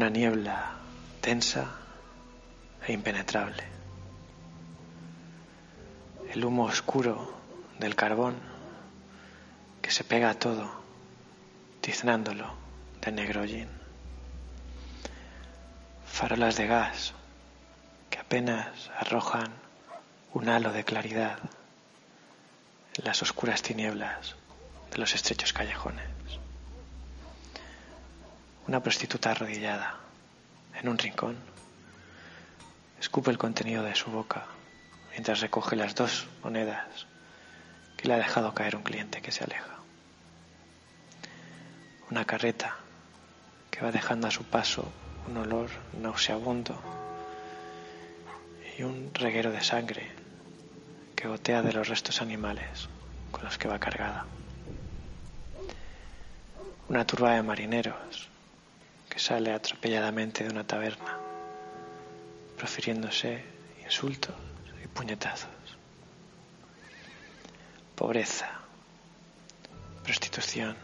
una 0.00 0.08
niebla 0.08 0.76
densa 1.20 1.76
e 2.86 2.90
impenetrable. 2.94 3.62
El 6.32 6.42
humo 6.42 6.64
oscuro 6.64 7.34
del 7.78 7.94
carbón 7.94 8.36
que 9.82 9.90
se 9.90 10.02
pega 10.02 10.30
a 10.30 10.38
todo, 10.38 10.70
tiznándolo 11.82 12.50
de 13.02 13.12
negro 13.12 13.42
hollín. 13.42 13.68
Farolas 16.06 16.56
de 16.56 16.66
gas 16.66 17.12
que 18.08 18.20
apenas 18.20 18.90
arrojan 18.96 19.52
un 20.32 20.48
halo 20.48 20.72
de 20.72 20.84
claridad 20.84 21.40
en 22.96 23.04
las 23.04 23.20
oscuras 23.20 23.60
tinieblas 23.60 24.34
de 24.92 24.96
los 24.96 25.14
estrechos 25.14 25.52
callejones. 25.52 26.19
Una 28.70 28.84
prostituta 28.84 29.32
arrodillada 29.32 29.96
en 30.80 30.88
un 30.88 30.96
rincón 30.96 31.36
escupe 33.00 33.32
el 33.32 33.36
contenido 33.36 33.82
de 33.82 33.96
su 33.96 34.12
boca 34.12 34.46
mientras 35.10 35.40
recoge 35.40 35.74
las 35.74 35.96
dos 35.96 36.28
monedas 36.44 37.08
que 37.96 38.06
le 38.06 38.14
ha 38.14 38.18
dejado 38.18 38.54
caer 38.54 38.76
un 38.76 38.84
cliente 38.84 39.22
que 39.22 39.32
se 39.32 39.42
aleja. 39.42 39.74
Una 42.12 42.24
carreta 42.24 42.76
que 43.72 43.80
va 43.80 43.90
dejando 43.90 44.28
a 44.28 44.30
su 44.30 44.44
paso 44.44 44.92
un 45.26 45.38
olor 45.38 45.70
nauseabundo 46.00 46.80
y 48.78 48.84
un 48.84 49.10
reguero 49.14 49.50
de 49.50 49.64
sangre 49.64 50.12
que 51.16 51.26
gotea 51.26 51.62
de 51.62 51.72
los 51.72 51.88
restos 51.88 52.22
animales 52.22 52.88
con 53.32 53.42
los 53.42 53.58
que 53.58 53.66
va 53.66 53.80
cargada. 53.80 54.26
Una 56.88 57.04
turba 57.04 57.32
de 57.34 57.42
marineros 57.42 58.30
sale 59.20 59.52
atropelladamente 59.52 60.44
de 60.44 60.50
una 60.50 60.66
taberna, 60.66 61.18
profiriéndose 62.56 63.44
insultos 63.84 64.34
y 64.82 64.88
puñetazos. 64.88 65.50
Pobreza, 67.94 68.48
prostitución, 70.04 70.74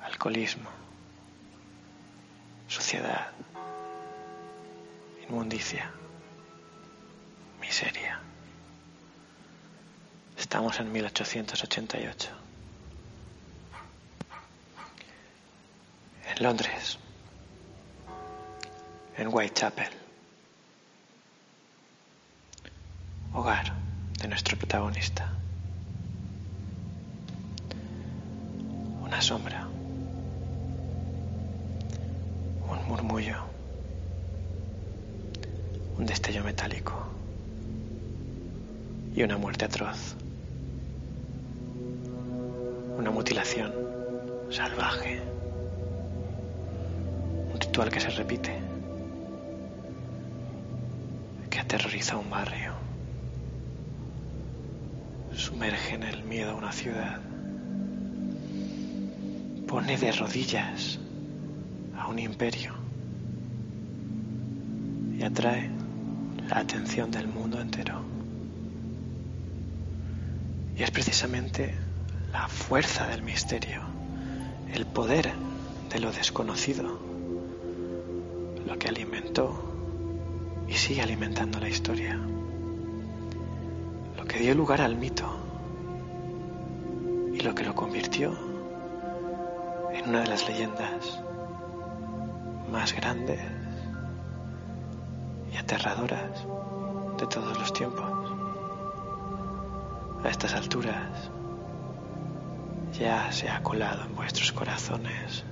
alcoholismo, 0.00 0.70
suciedad, 2.68 3.32
inmundicia, 5.28 5.90
miseria. 7.60 8.20
Estamos 10.38 10.78
en 10.78 10.92
1888. 10.92 12.45
En 16.36 16.42
Londres. 16.42 16.98
En 19.16 19.28
Whitechapel. 19.32 19.88
Hogar 23.32 23.72
de 24.20 24.28
nuestro 24.28 24.56
protagonista. 24.58 25.30
Una 29.02 29.20
sombra. 29.20 29.66
Un 32.68 32.88
murmullo. 32.88 33.36
Un 35.98 36.06
destello 36.06 36.44
metálico. 36.44 36.94
Y 39.14 39.22
una 39.22 39.38
muerte 39.38 39.64
atroz 39.64 40.16
una 42.98 43.10
mutilación 43.10 43.72
salvaje, 44.50 45.20
ritual 47.76 47.92
que 47.92 48.00
se 48.00 48.08
repite, 48.08 48.58
que 51.50 51.58
aterroriza 51.58 52.16
un 52.16 52.30
barrio, 52.30 52.72
sumerge 55.34 55.96
en 55.96 56.04
el 56.04 56.24
miedo 56.24 56.52
a 56.52 56.54
una 56.54 56.72
ciudad, 56.72 57.20
pone 59.66 59.98
de 59.98 60.10
rodillas 60.10 60.98
a 61.98 62.08
un 62.08 62.18
imperio 62.18 62.72
y 65.18 65.22
atrae 65.22 65.68
la 66.48 66.60
atención 66.60 67.10
del 67.10 67.28
mundo 67.28 67.60
entero. 67.60 68.00
Y 70.78 70.82
es 70.82 70.90
precisamente 70.90 71.74
la 72.32 72.48
fuerza 72.48 73.06
del 73.06 73.22
misterio, 73.22 73.82
el 74.72 74.86
poder 74.86 75.30
de 75.90 76.00
lo 76.00 76.10
desconocido, 76.10 77.15
lo 78.66 78.76
que 78.78 78.88
alimentó 78.88 79.54
y 80.66 80.74
sigue 80.74 81.00
alimentando 81.00 81.60
la 81.60 81.68
historia, 81.68 82.18
lo 84.16 84.24
que 84.24 84.40
dio 84.40 84.54
lugar 84.56 84.80
al 84.80 84.96
mito 84.96 85.24
y 87.32 87.40
lo 87.40 87.54
que 87.54 87.62
lo 87.62 87.76
convirtió 87.76 88.32
en 89.92 90.08
una 90.08 90.20
de 90.22 90.26
las 90.26 90.48
leyendas 90.48 91.22
más 92.70 92.92
grandes 92.92 93.40
y 95.52 95.56
aterradoras 95.56 96.44
de 97.18 97.26
todos 97.28 97.56
los 97.56 97.72
tiempos. 97.72 98.32
A 100.24 100.28
estas 100.28 100.54
alturas, 100.54 101.30
ya 102.98 103.30
se 103.30 103.48
ha 103.48 103.62
colado 103.62 104.02
en 104.02 104.16
vuestros 104.16 104.50
corazones. 104.50 105.44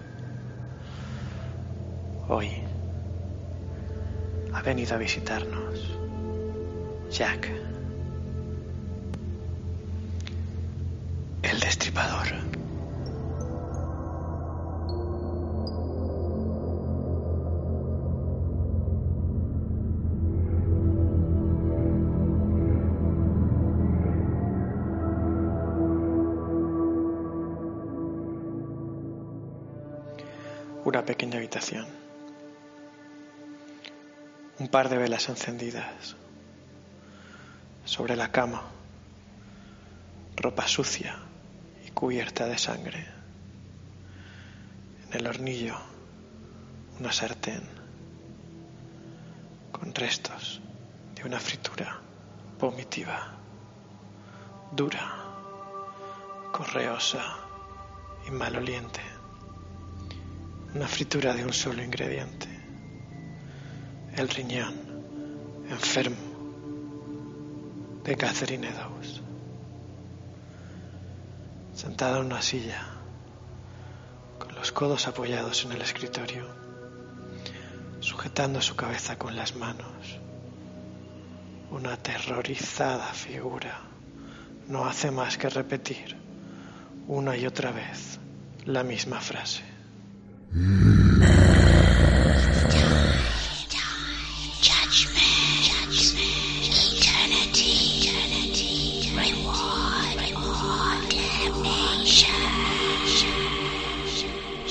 Hoy 2.29 2.64
venido 4.65 4.95
a 4.95 4.99
visitarnos 4.99 5.99
Jack, 7.11 7.49
el 11.43 11.61
destripador. 11.61 12.27
una 30.85 31.05
pequeña 31.05 31.39
habitación. 31.39 32.04
Un 34.65 34.69
par 34.69 34.89
de 34.89 34.97
velas 34.97 35.29
encendidas. 35.29 36.17
Sobre 37.85 38.17
la 38.17 38.33
cama, 38.33 38.63
ropa 40.37 40.67
sucia 40.67 41.19
y 41.87 41.91
cubierta 41.91 42.47
de 42.47 42.57
sangre. 42.57 43.07
En 45.07 45.19
el 45.19 45.27
hornillo, 45.27 45.77
una 46.99 47.13
sartén 47.13 47.61
con 49.71 49.95
restos 49.95 50.63
de 51.15 51.25
una 51.25 51.41
fritura 51.41 52.01
vomitiva, 52.59 53.35
dura, 54.73 55.13
correosa 56.53 57.37
y 58.27 58.31
maloliente 58.31 59.03
una 60.75 60.89
fritura 60.89 61.35
de 61.35 61.45
un 61.45 61.53
solo 61.53 61.83
ingrediente, 61.85 62.54
el 64.17 64.29
riñón 64.29 64.75
enfermo 65.69 66.17
de 68.05 68.17
Catherine 68.17 68.69
Eddowes, 68.69 69.23
sentada 71.75 72.19
en 72.19 72.27
una 72.27 72.43
silla, 72.43 72.83
con 74.39 74.55
los 74.55 74.71
codos 74.73 75.09
apoyados 75.09 75.65
en 75.65 75.73
el 75.73 75.83
escritorio, 75.83 76.47
sujetando 78.01 78.61
su 78.61 78.77
cabeza 78.77 79.19
con 79.19 79.35
las 79.35 79.57
manos. 79.57 80.21
Una 81.71 81.95
aterrorizada 81.95 83.07
figura 83.13 83.81
no 84.69 84.85
hace 84.85 85.11
más 85.11 85.39
que 85.39 85.49
repetir 85.49 86.17
una 87.09 87.37
y 87.37 87.47
otra 87.47 87.73
vez 87.73 88.21
la 88.65 88.85
misma 88.85 89.21
frase. 89.21 89.63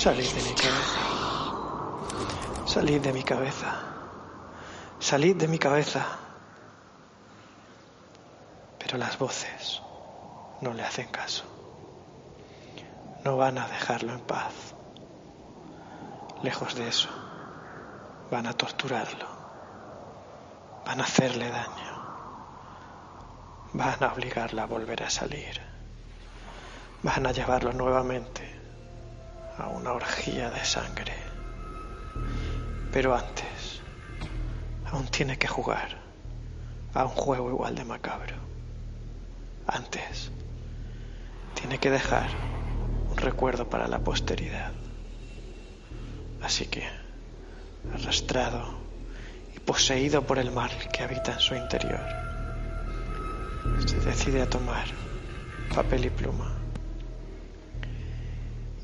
Salid 0.03 0.33
de 0.33 0.43
mi 0.43 0.53
cabeza. 0.53 0.99
Salid 2.65 3.01
de 3.01 3.13
mi 3.13 3.23
cabeza. 3.23 3.73
Salid 4.99 5.37
de 5.37 5.47
mi 5.47 5.57
cabeza. 5.57 6.05
Pero 8.79 8.97
las 8.97 9.17
voces 9.17 9.81
no 10.59 10.73
le 10.73 10.83
hacen 10.83 11.07
caso. 11.07 11.45
No 13.23 13.37
van 13.37 13.57
a 13.57 13.65
dejarlo 13.69 14.11
en 14.11 14.19
paz. 14.19 14.75
Lejos 16.41 16.75
de 16.75 16.89
eso, 16.89 17.07
van 18.29 18.45
a 18.45 18.51
torturarlo, 18.51 19.27
van 20.85 20.99
a 20.99 21.05
hacerle 21.05 21.49
daño, 21.49 21.93
van 23.71 24.03
a 24.03 24.11
obligarla 24.11 24.63
a 24.63 24.65
volver 24.65 25.01
a 25.03 25.09
salir, 25.09 25.61
van 27.03 27.25
a 27.25 27.31
llevarlo 27.31 27.71
nuevamente 27.71 28.62
a 29.57 29.67
una 29.67 29.93
orgía 29.93 30.49
de 30.49 30.63
sangre. 30.65 31.13
Pero 32.91 33.15
antes, 33.15 33.81
aún 34.85 35.07
tiene 35.07 35.37
que 35.37 35.47
jugar 35.47 35.97
a 36.93 37.05
un 37.05 37.11
juego 37.11 37.49
igual 37.49 37.75
de 37.75 37.85
macabro. 37.85 38.35
Antes, 39.67 40.31
tiene 41.55 41.79
que 41.79 41.89
dejar 41.89 42.29
un 43.09 43.17
recuerdo 43.17 43.69
para 43.69 43.87
la 43.87 43.99
posteridad. 43.99 44.71
Así 46.41 46.65
que, 46.65 46.83
arrastrado 47.93 48.75
y 49.55 49.59
poseído 49.59 50.23
por 50.23 50.39
el 50.39 50.51
mal 50.51 50.71
que 50.91 51.03
habita 51.03 51.33
en 51.33 51.39
su 51.39 51.55
interior, 51.55 52.05
se 53.85 53.99
decide 54.01 54.41
a 54.41 54.49
tomar 54.49 54.85
papel 55.73 56.05
y 56.05 56.09
pluma 56.09 56.62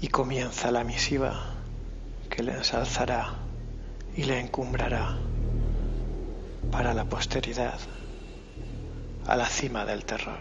y 0.01 0.07
comienza 0.07 0.71
la 0.71 0.83
misiva 0.83 1.55
que 2.29 2.43
le 2.43 2.53
ensalzará 2.53 3.33
y 4.15 4.23
le 4.23 4.39
encumbrará 4.39 5.17
para 6.71 6.93
la 6.93 7.05
posteridad 7.05 7.79
a 9.27 9.35
la 9.35 9.45
cima 9.45 9.85
del 9.85 10.05
terror. 10.05 10.39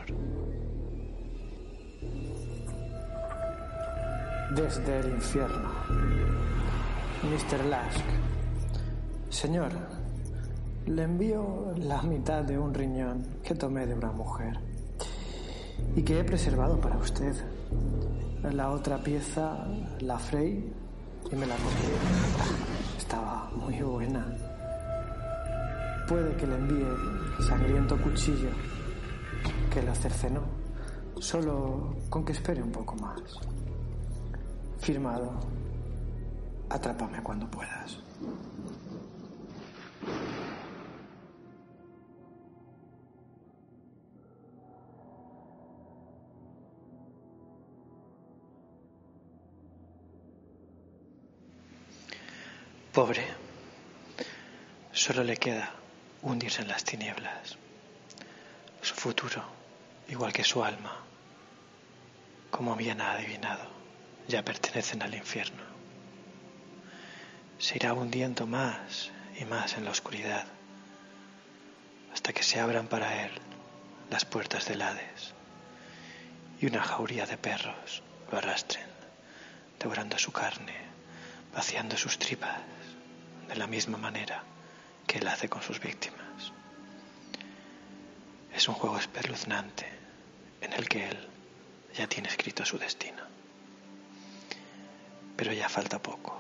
Desde 4.55 5.01
el 5.01 5.11
infierno. 5.11 5.71
Mr. 7.23 7.65
Lask. 7.67 8.05
Señor, 9.29 9.73
le 10.87 11.03
envío 11.03 11.75
la 11.77 12.01
mitad 12.03 12.43
de 12.45 12.59
un 12.59 12.73
riñón 12.73 13.27
que 13.43 13.55
tomé 13.55 13.87
de 13.87 13.95
una 13.95 14.13
mujer 14.13 14.59
y 15.97 16.03
que 16.03 16.21
he 16.21 16.25
preservado 16.25 16.81
para 16.81 16.97
usted. 16.97 17.35
La 18.53 18.71
otra 18.71 18.99
pieza 18.99 19.67
la 20.01 20.19
freí 20.19 20.73
y 21.31 21.37
me 21.37 21.47
la 21.47 21.57
comí. 21.57 21.75
Estaba 22.97 23.51
muy 23.57 23.81
buena. 23.83 24.27
Puede 26.09 26.35
que 26.37 26.47
le 26.47 26.55
envíe 26.55 26.87
el 27.39 27.45
sangriento 27.45 28.01
cuchillo 28.01 28.51
que 29.71 29.83
lo 29.83 29.95
cercenó, 29.95 30.43
solo 31.21 31.95
con 32.09 32.25
que 32.25 32.33
espere 32.33 32.63
un 32.63 32.73
poco 32.73 32.95
más. 32.97 33.21
Firmado. 34.79 35.33
Atrápame 36.71 37.23
cuando 37.23 37.51
puedas. 37.51 37.99
Pobre, 52.99 53.25
solo 54.91 55.23
le 55.23 55.37
queda 55.37 55.71
hundirse 56.23 56.63
en 56.63 56.67
las 56.67 56.83
tinieblas. 56.83 57.57
Su 58.83 58.93
futuro, 58.97 59.41
igual 60.09 60.33
que 60.33 60.43
su 60.43 60.65
alma, 60.65 60.97
como 62.51 62.75
bien 62.75 63.01
ha 63.01 63.13
adivinado 63.13 63.71
ya 64.27 64.45
pertenecen 64.45 65.01
al 65.05 65.15
infierno. 65.15 65.63
Se 67.61 67.77
irá 67.77 67.93
hundiendo 67.93 68.49
más 68.49 69.13
y 69.39 69.45
más 69.45 69.77
en 69.77 69.85
la 69.85 69.93
oscuridad 69.93 70.47
hasta 72.13 72.33
que 72.33 72.43
se 72.43 72.59
abran 72.59 72.89
para 72.89 73.27
él 73.27 73.31
las 74.11 74.25
puertas 74.25 74.67
del 74.67 74.83
Hades 74.83 75.35
y 76.61 76.67
una 76.67 76.83
jauría 76.83 77.27
de 77.27 77.39
perros 77.39 78.03
lo 78.33 78.39
arrastren, 78.39 78.89
devorando 79.79 80.19
su 80.19 80.33
carne, 80.33 80.75
vaciando 81.55 81.97
sus 81.97 82.19
tripas 82.19 82.59
de 83.49 83.57
la 83.57 83.67
misma 83.67 83.99
manera 83.99 84.43
que 85.07 85.19
él 85.19 85.29
hace 85.29 85.49
con 85.49 85.63
sus 85.63 85.81
víctimas. 85.81 86.53
Es 88.55 88.69
un 88.69 88.75
juego 88.75 88.99
espeluznante 88.99 89.87
en 90.61 90.73
el 90.73 90.89
que 90.89 91.09
él 91.09 91.29
ya 91.95 92.07
tiene 92.07 92.29
escrito 92.29 92.65
su 92.65 92.79
destino 92.79 93.29
pero 95.39 95.53
ya 95.53 95.69
falta 95.69 96.01
poco. 96.01 96.37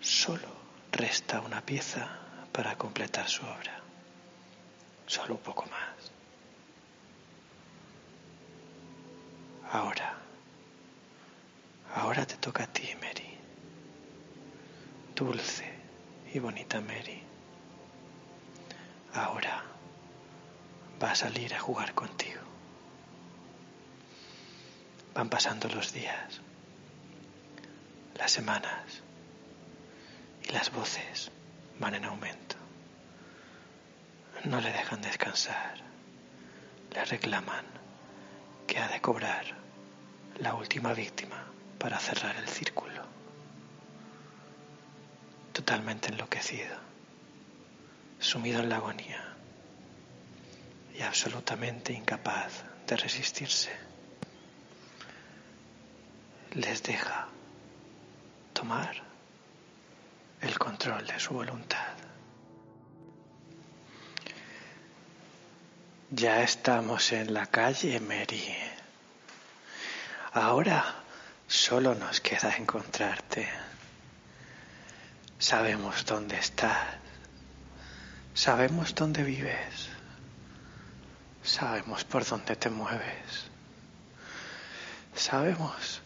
Solo 0.00 0.48
resta 0.90 1.40
una 1.40 1.60
pieza 1.60 2.08
para 2.50 2.76
completar 2.76 3.28
su 3.28 3.44
obra. 3.44 3.80
Solo 5.06 5.34
un 5.34 5.40
poco 5.40 5.64
más. 5.66 6.10
Ahora, 9.70 10.16
ahora 11.94 12.26
te 12.26 12.36
toca 12.38 12.64
a 12.64 12.66
ti, 12.66 12.88
Mary. 13.00 13.15
Dulce 15.16 15.64
y 16.34 16.38
bonita 16.38 16.78
Mary. 16.82 17.22
Ahora 19.14 19.64
va 21.02 21.12
a 21.12 21.14
salir 21.14 21.54
a 21.54 21.58
jugar 21.58 21.94
contigo. 21.94 22.42
Van 25.14 25.30
pasando 25.30 25.70
los 25.70 25.94
días 25.94 26.42
las 28.18 28.30
semanas 28.30 29.02
y 30.46 30.52
las 30.52 30.70
voces 30.70 31.30
van 31.80 31.94
en 31.94 32.04
aumento. 32.04 32.56
No 34.44 34.60
le 34.60 34.70
dejan 34.70 35.00
descansar, 35.00 35.78
le 36.92 37.04
reclaman 37.06 37.64
que 38.66 38.78
ha 38.80 38.88
de 38.88 39.00
cobrar 39.00 39.46
la 40.40 40.52
última 40.54 40.92
víctima 40.92 41.42
para 41.78 41.98
cerrar 41.98 42.36
el 42.36 42.48
círculo. 42.48 43.05
Totalmente 45.66 46.10
enloquecido, 46.10 46.76
sumido 48.20 48.60
en 48.60 48.68
la 48.68 48.76
agonía 48.76 49.34
y 50.96 51.02
absolutamente 51.02 51.92
incapaz 51.92 52.62
de 52.86 52.96
resistirse, 52.96 53.72
les 56.52 56.80
deja 56.84 57.26
tomar 58.52 59.02
el 60.40 60.56
control 60.56 61.04
de 61.04 61.18
su 61.18 61.34
voluntad. 61.34 61.94
Ya 66.12 66.42
estamos 66.44 67.10
en 67.10 67.34
la 67.34 67.46
calle, 67.46 67.98
Mary. 67.98 68.54
Ahora 70.32 70.94
solo 71.48 71.96
nos 71.96 72.20
queda 72.20 72.54
encontrarte. 72.56 73.48
Sabemos 75.38 76.04
dónde 76.06 76.38
estás. 76.38 76.96
Sabemos 78.34 78.94
dónde 78.94 79.22
vives. 79.22 79.90
Sabemos 81.42 82.04
por 82.04 82.24
dónde 82.24 82.56
te 82.56 82.70
mueves. 82.70 83.50
Sabemos 85.14 86.00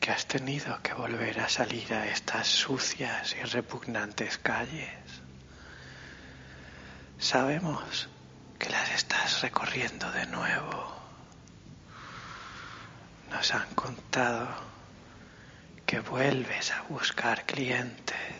que 0.00 0.10
has 0.10 0.26
tenido 0.26 0.80
que 0.82 0.94
volver 0.94 1.40
a 1.40 1.48
salir 1.48 1.92
a 1.92 2.06
estas 2.06 2.46
sucias 2.46 3.34
y 3.34 3.42
repugnantes 3.44 4.38
calles. 4.38 4.88
Sabemos 7.18 8.08
que 8.58 8.70
las 8.70 8.90
estás 8.92 9.42
recorriendo 9.42 10.10
de 10.10 10.26
nuevo. 10.26 10.96
Nos 13.30 13.54
han 13.54 13.74
contado 13.74 14.48
que 15.84 16.00
vuelves 16.00 16.70
a 16.70 16.82
buscar 16.82 17.44
clientes. 17.44 18.39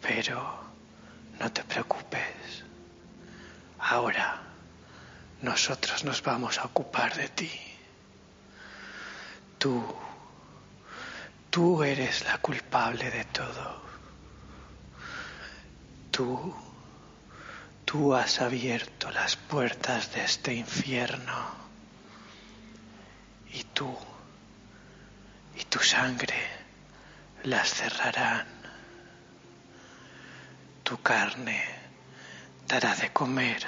Pero 0.00 0.68
no 1.38 1.52
te 1.52 1.62
preocupes. 1.64 2.64
Ahora 3.78 4.42
nosotros 5.42 6.04
nos 6.04 6.22
vamos 6.22 6.58
a 6.58 6.64
ocupar 6.64 7.14
de 7.14 7.28
ti. 7.28 7.50
Tú, 9.58 9.84
tú 11.50 11.82
eres 11.82 12.24
la 12.24 12.38
culpable 12.38 13.10
de 13.10 13.24
todo. 13.26 13.82
Tú, 16.10 16.54
tú 17.84 18.14
has 18.14 18.40
abierto 18.40 19.10
las 19.10 19.36
puertas 19.36 20.12
de 20.12 20.24
este 20.24 20.54
infierno. 20.54 21.56
Y 23.52 23.64
tú, 23.64 23.96
y 25.56 25.64
tu 25.64 25.78
sangre 25.78 26.36
las 27.44 27.72
cerrarán. 27.72 28.57
Tu 30.88 30.96
carne 31.02 31.62
dará 32.66 32.94
de 32.94 33.12
comer 33.12 33.62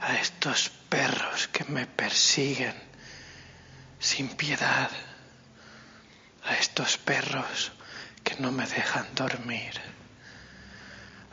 a 0.00 0.16
estos 0.16 0.68
perros 0.88 1.46
que 1.46 1.62
me 1.62 1.86
persiguen 1.86 2.74
sin 4.00 4.26
piedad 4.34 4.90
a 6.42 6.54
estos 6.56 6.98
perros 6.98 7.70
que 8.24 8.34
no 8.40 8.50
me 8.50 8.66
dejan 8.66 9.14
dormir, 9.14 9.80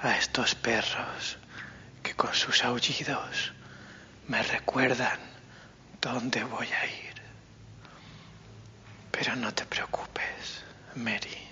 a 0.03 0.17
estos 0.17 0.53
perros 0.53 1.39
que 2.03 2.13
con 2.13 2.35
sus 2.35 2.63
aullidos 2.63 3.53
me 4.27 4.43
recuerdan 4.43 5.19
dónde 5.99 6.43
voy 6.43 6.69
a 6.71 6.85
ir. 6.85 7.15
Pero 9.09 9.35
no 9.35 9.51
te 9.51 9.65
preocupes, 9.65 10.63
Mary, 10.93 11.47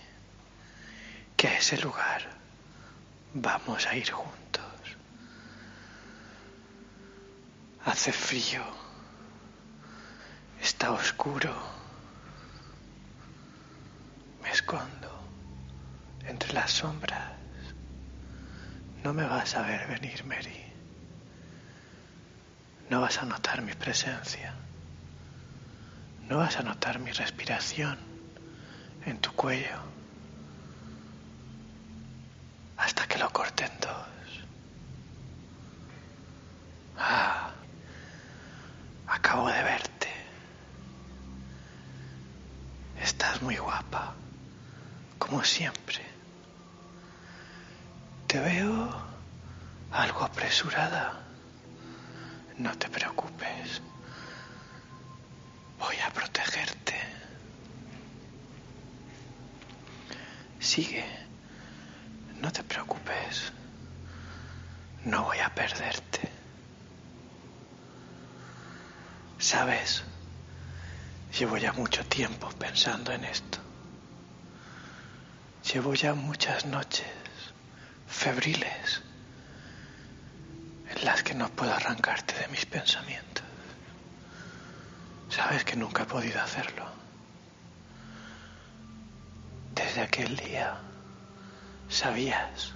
que 1.35 1.47
a 1.47 1.57
ese 1.57 1.79
lugar 1.79 2.38
vamos 3.33 3.85
a 3.87 3.95
ir 3.95 4.11
juntos. 4.11 4.63
Hace 7.85 8.11
frío, 8.11 8.63
está 10.61 10.91
oscuro, 10.91 11.53
me 14.43 14.51
escondo 14.51 15.23
entre 16.27 16.53
las 16.53 16.71
sombras. 16.71 17.33
No 19.03 19.13
me 19.13 19.25
vas 19.25 19.55
a 19.55 19.61
ver 19.61 19.87
venir, 19.87 20.25
Mary. 20.25 20.65
No 22.89 23.01
vas 23.01 23.17
a 23.19 23.25
notar 23.25 23.61
mi 23.61 23.73
presencia. 23.73 24.53
No 26.27 26.37
vas 26.37 26.57
a 26.57 26.63
notar 26.63 26.99
mi 26.99 27.11
respiración 27.11 27.97
en 29.05 29.19
tu 29.19 29.31
cuello 29.31 29.98
lo 33.19 33.29
corten 33.31 33.71
dos. 33.81 34.47
Ah, 36.97 37.51
acabo 39.07 39.49
de 39.49 39.61
verte. 39.61 40.09
Estás 43.01 43.41
muy 43.41 43.57
guapa, 43.57 44.13
como 45.17 45.43
siempre. 45.43 46.01
Te 48.27 48.39
veo 48.39 48.89
algo 49.91 50.23
apresurada. 50.23 51.21
No 52.57 52.77
te 52.77 52.87
preocupes. 52.89 53.81
Voy 55.79 55.95
a 56.05 56.09
protegerte. 56.11 56.95
Sigue. 60.59 61.28
Preocupes. 62.79 63.51
No 65.03 65.25
voy 65.25 65.39
a 65.39 65.53
perderte. 65.53 66.31
Sabes, 69.37 70.01
llevo 71.37 71.57
ya 71.57 71.73
mucho 71.73 72.05
tiempo 72.05 72.47
pensando 72.57 73.11
en 73.11 73.25
esto. 73.25 73.59
Llevo 75.73 75.93
ya 75.93 76.13
muchas 76.13 76.65
noches 76.67 77.05
febriles 78.07 79.01
en 80.95 81.03
las 81.03 81.21
que 81.21 81.35
no 81.35 81.49
puedo 81.49 81.73
arrancarte 81.73 82.33
de 82.39 82.47
mis 82.47 82.65
pensamientos. 82.65 83.43
Sabes 85.27 85.65
que 85.65 85.75
nunca 85.75 86.03
he 86.03 86.05
podido 86.05 86.41
hacerlo. 86.41 86.85
Desde 89.75 89.99
aquel 89.99 90.37
día 90.37 90.79
sabías 91.89 92.73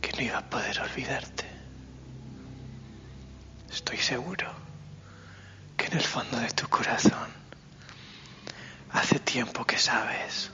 que 0.00 0.12
no 0.12 0.22
iba 0.22 0.38
a 0.38 0.48
poder 0.48 0.80
olvidarte. 0.80 1.44
Estoy 3.70 3.98
seguro 3.98 4.50
que 5.76 5.86
en 5.86 5.94
el 5.94 6.04
fondo 6.04 6.38
de 6.38 6.50
tu 6.50 6.68
corazón 6.68 7.30
hace 8.90 9.18
tiempo 9.20 9.64
que 9.66 9.78
sabes 9.78 10.50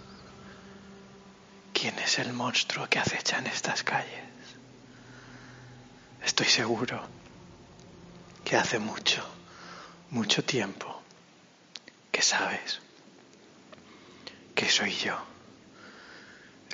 quién 1.73 1.99
es 1.99 2.19
el 2.19 2.33
monstruo 2.33 2.89
que 2.89 2.99
acecha 2.99 3.39
en 3.39 3.47
estas 3.47 3.83
calles. 3.83 4.25
Estoy 6.23 6.47
seguro 6.47 7.07
que 8.45 8.57
hace 8.57 8.79
mucho, 8.79 9.23
mucho 10.11 10.45
tiempo 10.45 11.03
que 12.11 12.23
sabes 12.23 12.81
que 14.55 14.69
soy 14.71 14.93
yo, 14.93 15.34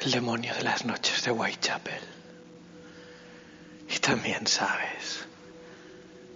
el 0.01 0.11
demonio 0.11 0.55
de 0.55 0.63
las 0.63 0.85
noches 0.85 1.23
de 1.25 1.31
Whitechapel. 1.31 2.03
Y 3.89 3.99
también 3.99 4.47
sabes, 4.47 5.27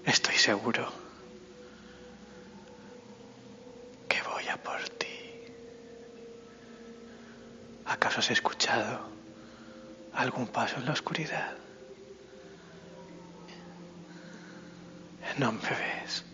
estoy 0.05 0.35
seguro, 0.37 0.93
que 4.09 4.21
voy 4.23 4.47
a 4.49 4.63
por 4.63 4.87
ti. 4.91 5.07
¿Acaso 7.87 8.21
has 8.21 8.31
escuchado 8.31 9.09
algún 10.13 10.49
paso 10.49 10.77
en 10.77 10.87
la 10.87 10.93
oscuridad? 10.93 11.57
No 15.39 15.53
me 15.53 15.61
ves. 15.71 16.25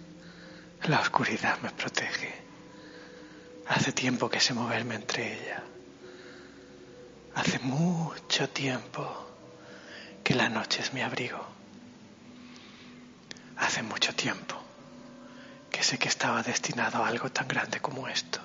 La 0.84 1.00
oscuridad 1.00 1.58
me 1.60 1.70
protege. 1.70 2.34
Hace 3.66 3.92
tiempo 3.92 4.28
que 4.28 4.40
sé 4.40 4.52
moverme 4.52 4.96
entre 4.96 5.34
ella. 5.34 5.62
Hace 7.34 7.58
mucho 7.60 8.49
tiempo 8.49 9.26
que 10.25 10.34
la 10.34 10.49
noche 10.49 10.82
es 10.82 10.92
mi 10.92 11.00
abrigo. 11.02 11.44
Hace 13.56 13.82
mucho 13.82 14.14
tiempo 14.14 14.56
que 15.70 15.82
sé 15.82 15.99
que 15.99 16.08
estaba 16.08 16.42
destinado 16.42 17.02
a 17.04 17.08
algo 17.08 17.30
tan 17.30 17.46
grande 17.46 17.80
como 17.80 18.08
esto. 18.08 18.40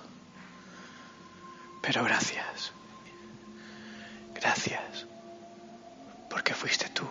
Pero 1.81 2.03
gracias. 2.03 2.71
Gracias. 4.33 5.05
Porque 6.29 6.53
fuiste 6.53 6.89
tú 6.89 7.07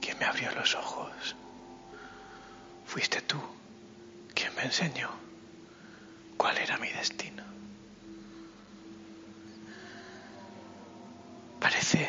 quien 0.00 0.18
me 0.18 0.24
abrió 0.24 0.50
los 0.52 0.74
ojos. 0.74 1.36
Fuiste 2.86 3.20
tú 3.22 3.40
quien 4.34 4.54
me 4.54 4.62
enseñó 4.62 5.10
cuál 6.36 6.58
era 6.58 6.78
mi 6.78 6.88
destino. 6.88 7.37
Parece 11.60 12.08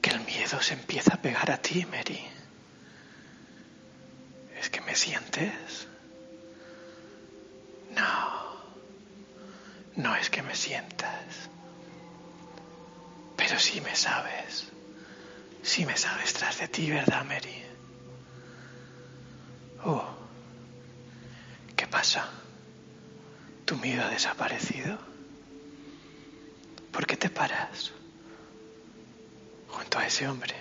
que 0.00 0.10
el 0.10 0.20
miedo 0.20 0.60
se 0.60 0.74
empieza 0.74 1.14
a 1.14 1.22
pegar 1.22 1.50
a 1.50 1.58
ti, 1.58 1.84
Mary. 1.86 2.20
¿Es 4.60 4.70
que 4.70 4.80
me 4.82 4.94
sientes? 4.94 5.86
No, 7.90 8.04
no 9.96 10.14
es 10.16 10.28
que 10.30 10.42
me 10.42 10.54
sientas, 10.54 11.48
pero 13.36 13.58
sí 13.58 13.80
me 13.80 13.94
sabes, 13.96 14.66
sí 15.62 15.86
me 15.86 15.96
sabes 15.96 16.34
tras 16.34 16.58
de 16.58 16.68
ti, 16.68 16.90
¿verdad, 16.90 17.24
Mary? 17.24 17.62
Oh, 19.84 20.04
¿qué 21.76 21.86
pasa? 21.86 22.28
¿Tu 23.64 23.76
miedo 23.76 24.04
ha 24.04 24.08
desaparecido? 24.10 25.07
¿Por 26.98 27.06
qué 27.06 27.16
te 27.16 27.30
paras 27.30 27.92
junto 29.68 30.00
a 30.00 30.06
ese 30.08 30.26
hombre? 30.26 30.52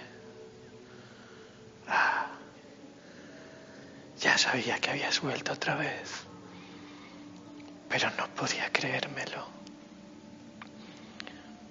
Ah, 1.87 2.27
ya 4.21 4.37
sabía 4.37 4.77
que 4.79 4.91
habías 4.91 5.19
vuelto 5.19 5.53
otra 5.53 5.73
vez, 5.73 6.27
pero 7.89 8.11
no 8.19 8.27
podía 8.35 8.71
creérmelo. 8.71 9.49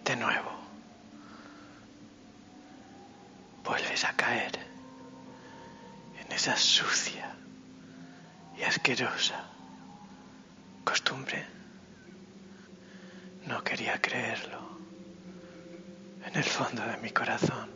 De 0.04 0.16
nuevo, 0.16 0.50
vuelves 3.62 4.04
a 4.04 4.16
caer 4.16 4.58
en 6.24 6.32
esa 6.32 6.56
sucia 6.56 7.36
y 8.58 8.64
asquerosa 8.64 9.44
costumbre. 10.82 11.46
No 13.46 13.62
creerlo. 13.94 14.58
En 16.24 16.36
el 16.36 16.44
fondo 16.44 16.82
de 16.84 16.96
mi 16.98 17.10
corazón 17.10 17.70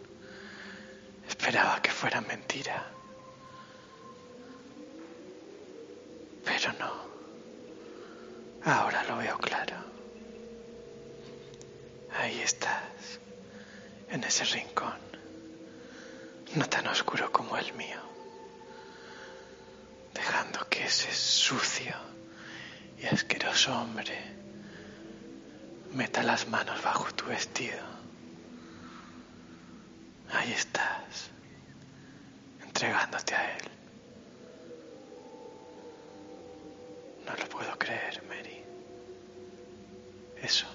esperaba 1.29 1.81
que 1.81 1.91
fuera 1.91 2.21
mentira. 2.21 2.85
Pero 6.45 6.73
no. 6.75 6.93
Ahora 8.65 9.05
lo 9.05 9.17
veo 9.17 9.39
claro. 9.39 9.77
Ahí 12.19 12.41
estás, 12.41 13.21
en 14.09 14.25
ese 14.25 14.45
rincón, 14.45 14.99
no 16.57 16.69
tan 16.69 16.87
oscuro 16.89 17.31
como 17.31 17.57
el 17.57 17.73
mío 17.75 18.11
dejando 20.15 20.69
que 20.69 20.85
ese 20.85 21.13
sucio 21.13 21.95
y 22.99 23.07
asqueroso 23.07 23.75
hombre 23.75 24.40
meta 25.93 26.23
las 26.23 26.49
manos 26.49 26.83
bajo 26.83 27.13
tu 27.15 27.27
vestido. 27.27 27.79
Ahí 30.33 30.53
estás, 30.53 31.31
entregándote 32.63 33.35
a 33.35 33.57
él. 33.57 33.65
No 37.27 37.35
lo 37.37 37.49
puedo 37.49 37.79
creer, 37.79 38.23
Mary. 38.29 38.63
Eso 40.43 40.67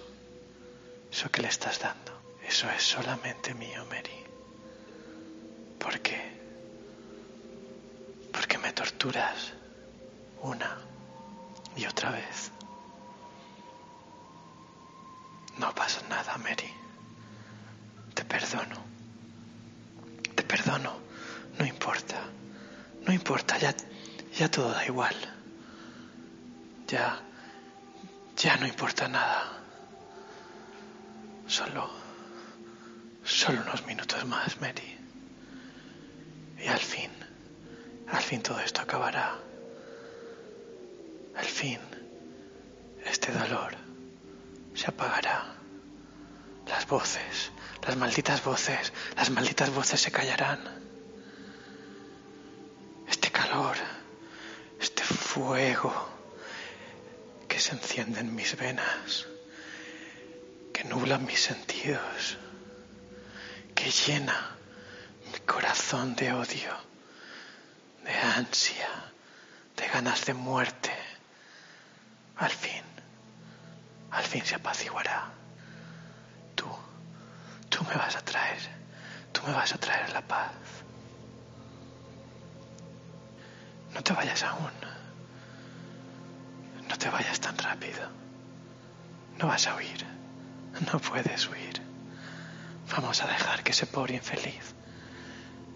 Eso 1.12 1.32
que 1.32 1.42
le 1.42 1.48
estás 1.48 1.80
dando, 1.80 2.12
eso 2.48 2.70
es 2.70 2.84
solamente 2.84 3.54
mío, 3.54 3.86
Mary. 3.86 4.20
¿Por 5.80 6.00
qué? 6.02 6.22
Porque 8.34 8.58
me 8.58 8.74
torturas 8.74 9.54
una 10.42 10.78
y 11.78 11.86
otra 11.86 12.12
vez. 12.12 12.52
No 15.58 15.74
pasa 15.74 16.02
nada, 16.10 16.38
Mary. 16.38 16.72
Te 18.14 18.26
perdono. 18.26 18.84
Te 20.36 20.44
perdono. 20.44 21.00
No 21.58 21.66
importa. 21.66 22.20
No 23.06 23.14
importa, 23.25 23.58
ya, 23.58 23.74
ya 24.38 24.48
todo 24.51 24.70
da 24.72 24.86
igual. 24.86 25.15
Ya, 26.88 27.20
ya 28.38 28.55
no 28.58 28.67
importa 28.67 29.08
nada. 29.08 29.51
Solo, 31.48 31.89
solo 33.24 33.63
unos 33.63 33.84
minutos 33.88 34.24
más, 34.25 34.62
Mary. 34.62 34.96
Y 36.63 36.67
al 36.67 36.79
fin, 36.79 37.10
al 38.10 38.22
fin 38.22 38.44
todo 38.44 38.60
esto 38.60 38.82
acabará. 38.82 39.39
Al 41.36 41.46
fin, 41.46 41.79
este 43.05 43.32
dolor 43.32 43.75
se 44.75 44.86
apagará. 44.86 45.55
Las 46.67 46.86
voces, 46.88 47.51
las 47.88 47.98
malditas 47.98 48.44
voces, 48.44 48.94
las 49.15 49.32
malditas 49.32 49.72
voces 49.74 50.00
se 50.00 50.12
callarán. 50.12 50.86
Este 53.08 53.29
calor, 53.32 53.77
este 54.79 55.03
que 57.48 57.60
se 57.60 57.74
enciende 57.74 58.20
en 58.20 58.36
mis 58.36 58.56
venas, 58.58 59.27
que 60.74 60.84
nubla 60.84 61.18
mis 61.18 61.42
sentidos, 61.42 62.38
que 63.74 63.89
llena 63.92 64.56
mi 65.32 65.39
corazón 65.39 66.15
de 66.15 66.34
odio, 66.34 66.74
de 68.04 68.13
ansia, 68.13 68.89
de 69.75 69.88
ganas 69.88 70.25
de 70.25 70.34
muerte. 70.34 70.92
Al 72.38 72.51
fin 72.51 72.86
al 74.15 74.24
fin 74.24 74.46
se 74.46 74.56
apaciguará. 74.56 75.30
Tú, 76.56 76.65
tú 77.70 77.84
me 77.84 77.96
vas 77.96 78.15
a 78.15 78.22
traer, 78.22 78.60
tú 79.34 79.42
me 79.46 79.54
vas 79.54 79.74
a 79.74 79.77
traer 79.77 80.10
la 80.12 80.22
paz. 80.22 80.54
No 83.94 84.01
te 84.01 84.13
vayas 84.13 84.42
aún. 84.44 84.75
No 86.89 86.98
te 86.98 87.10
vayas 87.10 87.39
tan 87.39 87.58
rápido. 87.58 88.10
No 89.39 89.48
vas 89.48 89.68
a 89.68 89.75
huir. 89.75 90.06
No 90.92 91.00
puedes 91.00 91.50
huir. 91.50 91.82
Vamos 92.92 93.22
a 93.24 93.27
dejar 93.27 93.63
que 93.63 93.72
ese 93.72 93.88
pobre 93.88 94.15
infeliz 94.15 94.75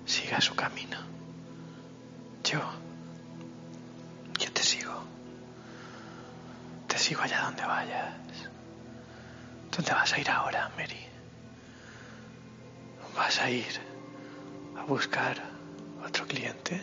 siga 0.06 0.40
su 0.42 0.56
camino. 0.56 0.98
Yo, 2.44 2.62
yo 4.40 4.52
te 4.52 4.64
sigo. 4.64 5.04
Te 6.88 6.98
sigo 6.98 7.22
allá 7.22 7.42
donde 7.42 7.66
vayas. 7.66 8.14
¿Dónde 9.76 9.92
vas 9.94 10.14
a 10.14 10.20
ir 10.20 10.30
ahora, 10.30 10.70
Mary? 10.78 11.06
¿Vas 13.16 13.40
a 13.42 13.50
ir 13.50 13.80
a 14.78 14.84
buscar 14.84 15.38
otro 16.06 16.26
cliente? 16.26 16.82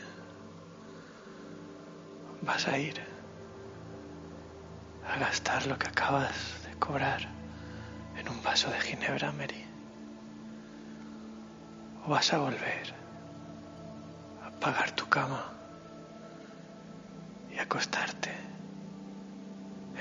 ¿Vas 2.42 2.68
a 2.68 2.78
ir 2.78 3.15
a 5.08 5.18
gastar 5.18 5.66
lo 5.66 5.78
que 5.78 5.88
acabas 5.88 6.62
de 6.64 6.78
cobrar 6.78 7.28
en 8.16 8.28
un 8.28 8.42
vaso 8.42 8.70
de 8.70 8.80
ginebra, 8.80 9.32
Mary? 9.32 9.64
¿O 12.04 12.10
vas 12.10 12.32
a 12.32 12.38
volver 12.38 12.94
a 14.44 14.50
pagar 14.60 14.90
tu 14.92 15.08
cama 15.08 15.44
y 17.50 17.58
acostarte 17.58 18.32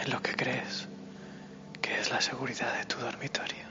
en 0.01 0.11
lo 0.11 0.21
que 0.21 0.35
crees 0.35 0.87
que 1.85 1.99
es 1.99 2.09
la 2.09 2.19
seguridad 2.19 2.75
de 2.77 2.85
tu 2.85 2.97
dormitorio. 2.97 3.65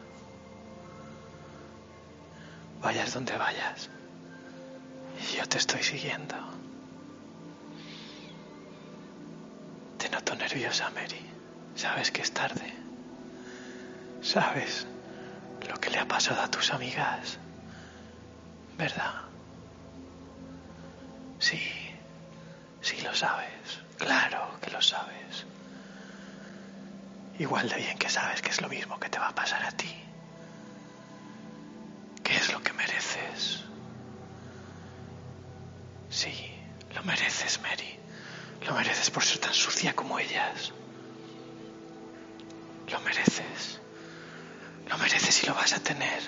Vayas 2.80 3.12
donde 3.12 3.36
vayas, 3.36 3.90
y 5.18 5.36
yo 5.36 5.46
te 5.48 5.58
estoy 5.58 5.82
siguiendo. 5.82 6.53
Nerviosa, 10.32 10.90
Mary. 10.90 11.20
Sabes 11.74 12.10
que 12.10 12.22
es 12.22 12.30
tarde. 12.32 12.72
Sabes 14.20 14.86
lo 15.68 15.74
que 15.76 15.90
le 15.90 15.98
ha 15.98 16.06
pasado 16.08 16.40
a 16.42 16.48
tus 16.48 16.72
amigas, 16.72 17.38
¿verdad? 18.76 19.14
Sí, 21.38 21.60
sí 22.82 23.00
lo 23.02 23.14
sabes. 23.14 23.80
Claro 23.98 24.58
que 24.60 24.70
lo 24.70 24.82
sabes 24.82 25.46
igual 27.38 27.68
de 27.68 27.76
bien 27.76 27.98
que 27.98 28.08
sabes 28.08 28.40
que 28.42 28.50
es 28.50 28.60
lo 28.60 28.68
mismo 28.68 28.98
que 28.98 29.08
te 29.08 29.18
va 29.18 29.28
a 29.28 29.34
pasar 29.34 29.62
a 29.64 29.70
ti. 29.72 29.92
¿Qué 32.22 32.36
es 32.36 32.52
lo 32.52 32.60
que 32.62 32.72
mereces? 32.72 33.64
Sí, 36.08 36.32
lo 36.94 37.02
mereces, 37.02 37.60
Mary. 37.60 37.93
Lo 38.64 38.74
mereces 38.74 39.10
por 39.10 39.22
ser 39.22 39.38
tan 39.38 39.54
sucia 39.54 39.94
como 39.94 40.18
ellas. 40.18 40.72
Lo 42.90 43.00
mereces. 43.00 43.80
Lo 44.88 44.98
mereces 44.98 45.42
y 45.42 45.46
lo 45.46 45.54
vas 45.54 45.72
a 45.72 45.80
tener. 45.80 46.22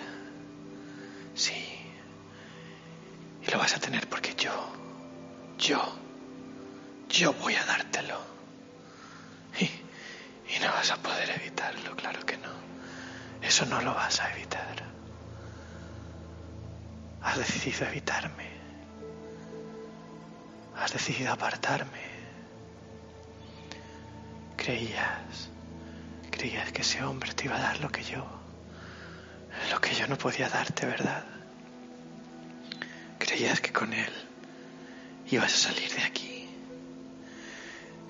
Sí. 1.34 1.78
Y 3.46 3.50
lo 3.50 3.58
vas 3.58 3.74
a 3.76 3.80
tener 3.80 4.08
porque 4.08 4.34
yo, 4.34 4.52
yo, 5.58 5.80
yo 7.08 7.32
voy 7.34 7.54
a 7.54 7.64
dártelo. 7.64 8.20
Y 10.48 10.58
no 10.60 10.68
vas 10.68 10.90
a 10.92 10.96
poder 10.96 11.28
evitarlo, 11.30 11.96
claro 11.96 12.24
que 12.24 12.36
no. 12.36 12.50
Eso 13.42 13.66
no 13.66 13.80
lo 13.82 13.94
vas 13.94 14.20
a 14.20 14.32
evitar. 14.32 14.84
Has 17.22 17.38
decidido 17.38 17.86
evitarme. 17.86 18.48
Has 20.76 20.92
decidido 20.92 21.32
apartarme. 21.32 22.15
Creías, 24.66 25.48
creías 26.28 26.72
que 26.72 26.82
ese 26.82 27.00
hombre 27.04 27.32
te 27.34 27.44
iba 27.44 27.54
a 27.54 27.60
dar 27.60 27.80
lo 27.80 27.88
que 27.88 28.02
yo, 28.02 28.26
lo 29.70 29.80
que 29.80 29.94
yo 29.94 30.08
no 30.08 30.18
podía 30.18 30.48
darte, 30.48 30.86
¿verdad? 30.86 31.24
Creías 33.16 33.60
que 33.60 33.72
con 33.72 33.92
él 33.92 34.12
ibas 35.30 35.54
a 35.54 35.68
salir 35.68 35.88
de 35.94 36.02
aquí. 36.02 36.48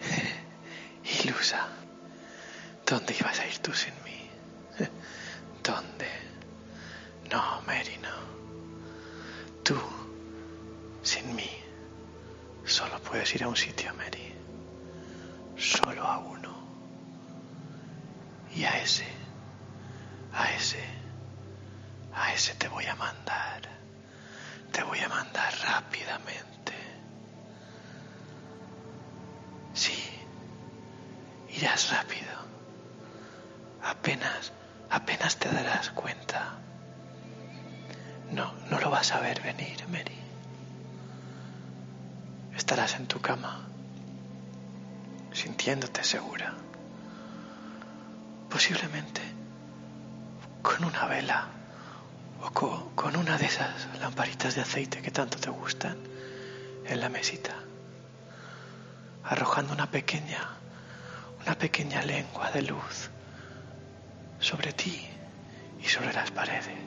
Ilusa. 1.24 1.68
¿Dónde 2.86 3.14
ibas 3.20 3.38
a 3.38 3.46
ir 3.46 3.58
tú 3.58 3.74
sin 3.74 3.92
mí? 4.02 4.30
¿Dónde? 5.62 6.08
No, 7.30 7.60
Mary, 7.66 7.98
no. 7.98 8.16
Tú, 9.62 9.78
sin 11.02 11.36
mí, 11.36 11.50
solo 12.64 12.98
puedes 13.02 13.34
ir 13.34 13.44
a 13.44 13.48
un 13.48 13.56
sitio, 13.56 13.92
Mary. 13.92 14.32
Solo 15.58 16.02
a 16.02 16.18
uno. 16.18 16.35
Y 18.56 18.64
a 18.64 18.78
ese, 18.82 19.06
a 20.32 20.50
ese, 20.52 20.82
a 22.14 22.32
ese 22.32 22.54
te 22.54 22.68
voy 22.68 22.86
a 22.86 22.94
mandar. 22.94 23.60
Te 24.72 24.82
voy 24.82 24.98
a 25.00 25.08
mandar 25.08 25.52
rápidamente. 25.62 26.72
Sí, 29.74 29.94
irás 31.50 31.90
rápido 31.90 32.46
apenas, 33.86 34.52
apenas 34.90 35.36
te 35.36 35.48
darás 35.50 35.90
cuenta. 35.90 36.58
No, 38.30 38.52
no 38.70 38.80
lo 38.80 38.90
vas 38.90 39.12
a 39.12 39.20
ver 39.20 39.40
venir, 39.42 39.86
Mary. 39.88 40.18
Estarás 42.56 42.96
en 42.96 43.06
tu 43.06 43.20
cama, 43.20 43.60
sintiéndote 45.32 46.02
segura. 46.02 46.65
Posiblemente 48.56 49.20
con 50.62 50.82
una 50.82 51.04
vela 51.04 51.46
o 52.42 52.50
con, 52.94 53.14
una 53.14 53.36
de 53.36 53.44
esas 53.44 53.86
lamparitas 54.00 54.54
de 54.54 54.62
aceite 54.62 55.02
que 55.02 55.10
tanto 55.10 55.36
te 55.36 55.50
gustan 55.50 55.98
en 56.86 56.98
la 56.98 57.10
mesita, 57.10 57.54
arrojando 59.24 59.74
una 59.74 59.90
pequeña, 59.90 60.40
una 61.44 61.58
pequeña 61.58 62.00
lengua 62.00 62.50
de 62.50 62.62
luz 62.62 63.10
sobre 64.40 64.72
ti 64.72 65.06
y 65.78 65.84
sobre 65.84 66.14
las 66.14 66.30
paredes. 66.30 66.80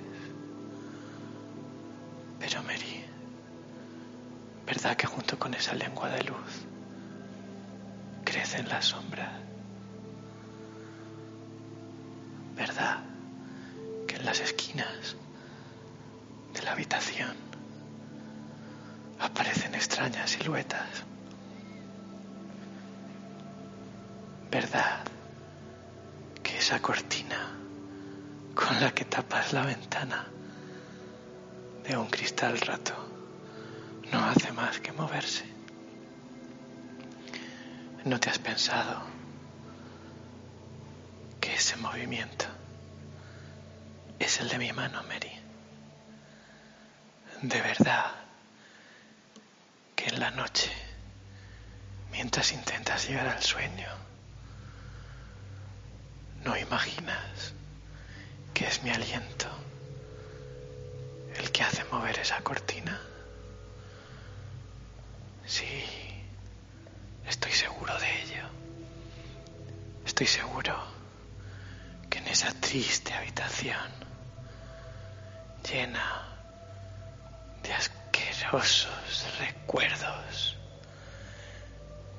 Pero 2.39 2.63
Mary, 2.63 3.05
¿verdad 4.65 4.97
que 4.97 5.05
junto 5.05 5.37
con 5.37 5.53
esa 5.53 5.75
lengua 5.75 6.09
de 6.09 6.23
luz 6.23 6.65
crecen 8.25 8.67
las 8.69 8.85
sombras? 8.85 9.49
¿Verdad 12.59 13.09
en 14.19 14.25
las 14.25 14.41
esquinas 14.41 15.15
de 16.53 16.61
la 16.61 16.73
habitación 16.73 17.33
aparecen 19.19 19.73
extrañas 19.75 20.31
siluetas. 20.31 21.05
¿Verdad 24.51 25.05
que 26.43 26.57
esa 26.57 26.81
cortina 26.81 27.39
con 28.53 28.79
la 28.81 28.91
que 28.91 29.05
tapas 29.05 29.53
la 29.53 29.63
ventana 29.65 30.25
de 31.87 31.97
un 31.97 32.07
cristal 32.07 32.59
rato 32.59 32.93
no 34.11 34.19
hace 34.25 34.51
más 34.51 34.79
que 34.79 34.91
moverse? 34.91 35.45
¿No 38.03 38.19
te 38.19 38.29
has 38.29 38.39
pensado 38.39 39.01
que 39.01 39.18
movimiento 41.79 42.45
es 44.19 44.39
el 44.39 44.49
de 44.49 44.57
mi 44.57 44.71
mano, 44.73 45.01
Mary? 45.03 45.31
De 47.41 47.61
verdad 47.61 48.11
que 49.95 50.07
en 50.09 50.19
la 50.19 50.31
noche, 50.31 50.71
mientras 52.11 52.51
intentas 52.51 53.07
llegar 53.07 53.27
al 53.27 53.41
sueño, 53.41 53.87
no 56.43 56.57
imaginas 56.57 57.53
que 58.53 58.67
es 58.67 58.83
mi 58.83 58.89
aliento 58.89 59.47
el 61.37 61.51
que 61.51 61.63
hace 61.63 61.83
mover 61.85 62.19
esa 62.19 62.41
cortina. 62.41 63.01
Sí, 65.45 65.83
estoy 67.25 67.51
seguro 67.53 67.97
de 67.99 68.21
ello. 68.23 68.43
Estoy 70.05 70.27
seguro 70.27 70.98
esa 72.29 72.53
triste 72.59 73.13
habitación 73.13 73.89
llena 75.69 76.27
de 77.63 77.73
asquerosos 77.73 79.25
recuerdos, 79.39 80.57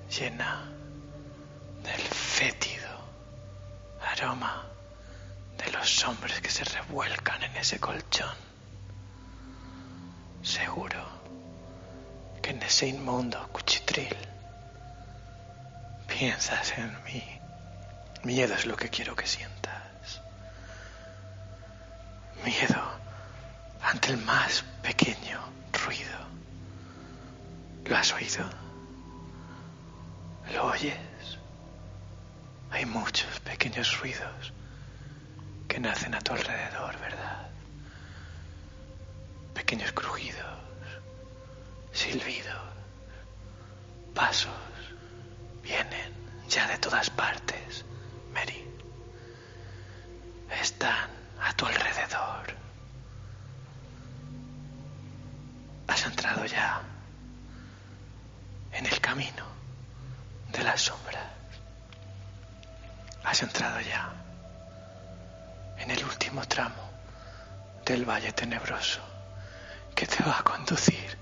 llena 0.08 0.68
del 1.82 2.00
fétido 2.00 2.88
aroma 4.00 4.66
de 5.56 5.70
los 5.72 6.04
hombres 6.04 6.40
que 6.40 6.50
se 6.50 6.64
revuelcan 6.64 7.42
en 7.42 7.56
ese 7.56 7.78
colchón. 7.78 8.34
Seguro 10.42 11.04
que 12.42 12.50
en 12.50 12.62
ese 12.62 12.88
inmundo 12.88 13.48
cuchitril 13.52 14.16
piensas 16.06 16.72
en 16.78 17.04
mí. 17.04 17.22
Miedo 18.22 18.54
es 18.54 18.66
lo 18.66 18.76
que 18.76 18.88
quiero 18.88 19.14
que 19.16 19.26
sientas. 19.26 19.59
Miedo 22.44 22.82
ante 23.82 24.10
el 24.10 24.18
más 24.18 24.62
pequeño 24.82 25.40
ruido. 25.84 26.18
¿Lo 27.84 27.96
has 27.96 28.12
oído? 28.12 28.48
¿Lo 30.54 30.64
oyes? 30.66 31.38
Hay 32.70 32.86
muchos 32.86 33.40
pequeños 33.40 33.98
ruidos 34.00 34.52
que 35.68 35.80
nacen 35.80 36.14
a 36.14 36.20
tu 36.20 36.32
alrededor, 36.32 36.98
¿verdad? 36.98 37.48
Pequeños 39.54 39.92
crujidos, 39.92 40.58
silbidos, 41.92 42.70
pasos, 44.14 44.50
vienen 45.62 46.12
ya 46.48 46.66
de 46.68 46.78
todas 46.78 47.10
partes, 47.10 47.84
Mary. 48.32 48.64
Están 50.60 51.08
a 51.40 51.52
tu 51.54 51.66
alrededor. 51.66 52.54
Has 55.86 56.06
entrado 56.20 56.44
ya 56.44 56.82
en 58.72 58.84
el 58.84 59.00
camino 59.00 59.42
de 60.52 60.62
las 60.62 60.82
sombras. 60.82 61.24
Has 63.24 63.42
entrado 63.42 63.80
ya 63.80 64.12
en 65.78 65.90
el 65.90 66.04
último 66.04 66.46
tramo 66.46 66.90
del 67.86 68.04
valle 68.04 68.32
tenebroso 68.32 69.00
que 69.94 70.06
te 70.06 70.22
va 70.22 70.40
a 70.40 70.42
conducir 70.42 71.16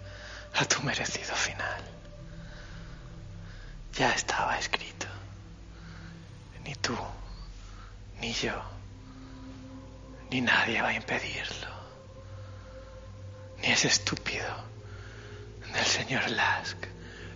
a 0.56 0.64
tu 0.64 0.82
merecido 0.82 1.32
final. 1.36 1.80
Ya 3.92 4.12
estaba 4.14 4.58
escrito. 4.58 5.06
Ni 6.64 6.74
tú, 6.74 6.98
ni 8.20 8.32
yo, 8.32 8.60
ni 10.30 10.40
nadie 10.40 10.82
va 10.82 10.88
a 10.88 10.94
impedirlo. 10.94 11.70
Ni 13.58 13.68
ese 13.68 13.86
estúpido 13.86 14.68
del 15.78 15.86
señor 15.86 16.28
Lask 16.30 16.76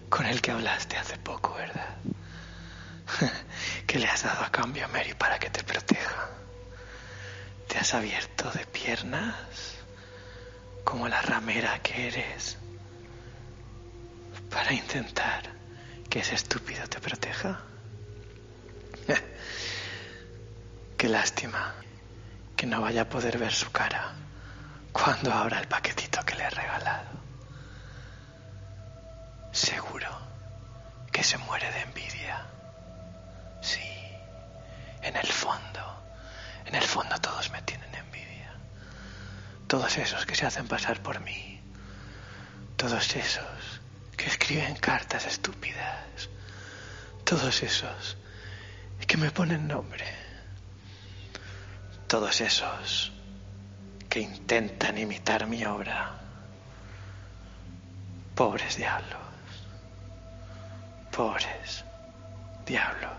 con 0.09 0.27
el 0.27 0.43
que 0.43 0.51
hablaste 0.51 0.97
hace 0.97 1.17
poco, 1.17 1.55
¿verdad? 1.55 1.97
¿Qué 3.87 4.01
le 4.01 4.09
has 4.09 4.25
dado 4.25 4.43
a 4.43 4.51
cambio 4.51 4.85
a 4.85 4.89
Mary 4.89 5.15
para 5.15 5.39
que 5.39 5.49
te 5.49 5.63
proteja? 5.63 6.29
¿Te 7.69 7.79
has 7.79 7.95
abierto 7.95 8.51
de 8.51 8.67
piernas 8.67 9.77
como 10.83 11.07
la 11.09 11.23
ramera 11.23 11.79
que 11.83 12.09
eres 12.09 12.59
para 14.51 14.73
intentar 14.73 15.43
que 16.11 16.19
ese 16.19 16.35
estúpido 16.35 16.85
te 16.89 16.99
proteja? 16.99 17.61
Qué 20.99 21.09
lástima 21.09 21.75
que 22.57 22.67
no 22.67 22.81
vaya 22.81 23.03
a 23.03 23.09
poder 23.09 23.39
ver 23.39 23.53
su 23.53 23.71
cara 23.71 24.15
cuando 24.91 25.33
abra 25.33 25.61
el 25.61 25.69
paquetito 25.69 26.25
que 26.25 26.35
le 26.35 26.43
he 26.45 26.51
regalado. 26.51 27.22
Seguro 29.53 30.09
que 31.13 31.23
se 31.23 31.37
muere 31.37 31.71
de 31.71 31.81
envidia. 31.83 32.47
Sí, 33.61 33.81
en 35.03 35.15
el 35.15 35.27
fondo, 35.27 36.03
en 36.65 36.75
el 36.75 36.83
fondo 36.83 37.19
todos 37.21 37.51
me 37.51 37.61
tienen 37.63 37.95
envidia. 37.95 38.55
Todos 39.67 39.99
esos 39.99 40.25
que 40.25 40.35
se 40.35 40.47
hacen 40.47 40.67
pasar 40.67 41.03
por 41.03 41.21
mí. 41.21 41.61
Todos 42.77 43.15
esos 43.15 43.81
que 44.17 44.27
escriben 44.27 44.75
cartas 44.77 45.27
estúpidas. 45.27 46.31
Todos 47.25 47.63
esos 47.63 48.17
que 49.07 49.19
me 49.19 49.31
ponen 49.31 49.69
nombre. 49.69 50.07
Todos 52.07 52.41
esos 52.41 53.13
que 54.09 54.21
intentan 54.21 54.97
imitar 54.97 55.47
mi 55.47 55.65
obra. 55.67 56.19
Pobres 58.35 58.77
diablos. 58.77 59.22
Pobres 61.13 61.85
diablos. 62.65 63.11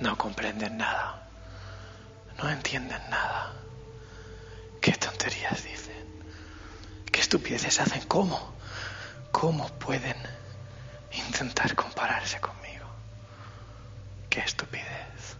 No 0.00 0.18
comprenden 0.18 0.76
nada. 0.78 1.22
No 2.38 2.50
entienden 2.50 3.00
nada. 3.08 3.52
¿Qué 4.80 4.92
tonterías 4.92 5.62
dicen? 5.62 6.04
¿Qué 7.12 7.20
estupideces 7.20 7.78
hacen? 7.80 8.02
¿Cómo? 8.08 8.52
¿Cómo 9.30 9.68
pueden 9.78 10.16
intentar 11.12 11.74
compararse 11.76 12.40
conmigo? 12.40 12.86
Qué 14.28 14.40
estupidez. 14.40 15.36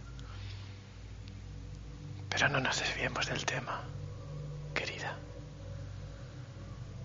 Pero 2.29 2.47
no 2.49 2.59
nos 2.61 2.79
desviemos 2.79 3.27
del 3.27 3.45
tema, 3.45 3.81
querida. 4.73 5.13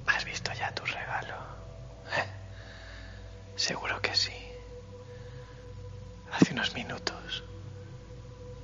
¿Has 0.07 0.25
visto 0.25 0.53
ya 0.55 0.73
tu 0.73 0.85
regalo? 0.85 1.38
Seguro 3.59 4.01
que 4.01 4.15
sí. 4.15 4.33
Hace 6.31 6.53
unos 6.53 6.75
minutos 6.75 7.43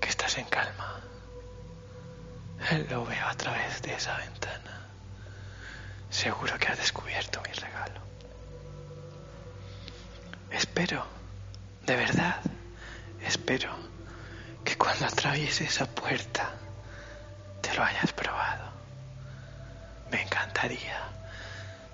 que 0.01 0.09
estás 0.09 0.39
en 0.39 0.45
calma. 0.45 1.01
Lo 2.89 3.05
veo 3.05 3.27
a 3.27 3.35
través 3.35 3.83
de 3.83 3.93
esa 3.93 4.17
ventana. 4.19 4.87
Seguro 6.11 6.57
que 6.61 6.69
has 6.69 6.79
descubierto 6.79 7.43
mi 7.43 7.53
regalo. 7.55 8.01
Espero, 10.53 11.05
de 11.83 11.97
verdad, 11.97 12.41
espero 13.21 13.77
que 14.65 14.79
cuando 14.79 15.07
atravieses 15.07 15.71
esa 15.71 15.87
puerta 15.87 16.53
te 17.61 17.75
lo 17.75 17.83
hayas 17.83 18.13
probado. 18.13 18.71
Me 20.13 20.23
encantaría, 20.23 21.03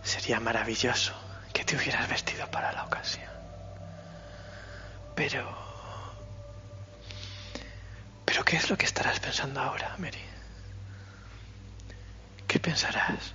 sería 0.03 0.39
maravilloso 0.39 1.30
que 1.61 1.67
te 1.67 1.77
hubieras 1.77 2.09
vestido 2.09 2.51
para 2.51 2.73
la 2.73 2.85
ocasión. 2.85 3.29
Pero... 5.15 5.47
¿Pero 8.25 8.45
qué 8.47 8.57
es 8.57 8.71
lo 8.71 8.79
que 8.79 8.87
estarás 8.87 9.21
pensando 9.21 9.61
ahora, 9.61 9.95
Mary? 9.99 10.25
¿Qué 12.49 12.59
pensarás 12.59 13.35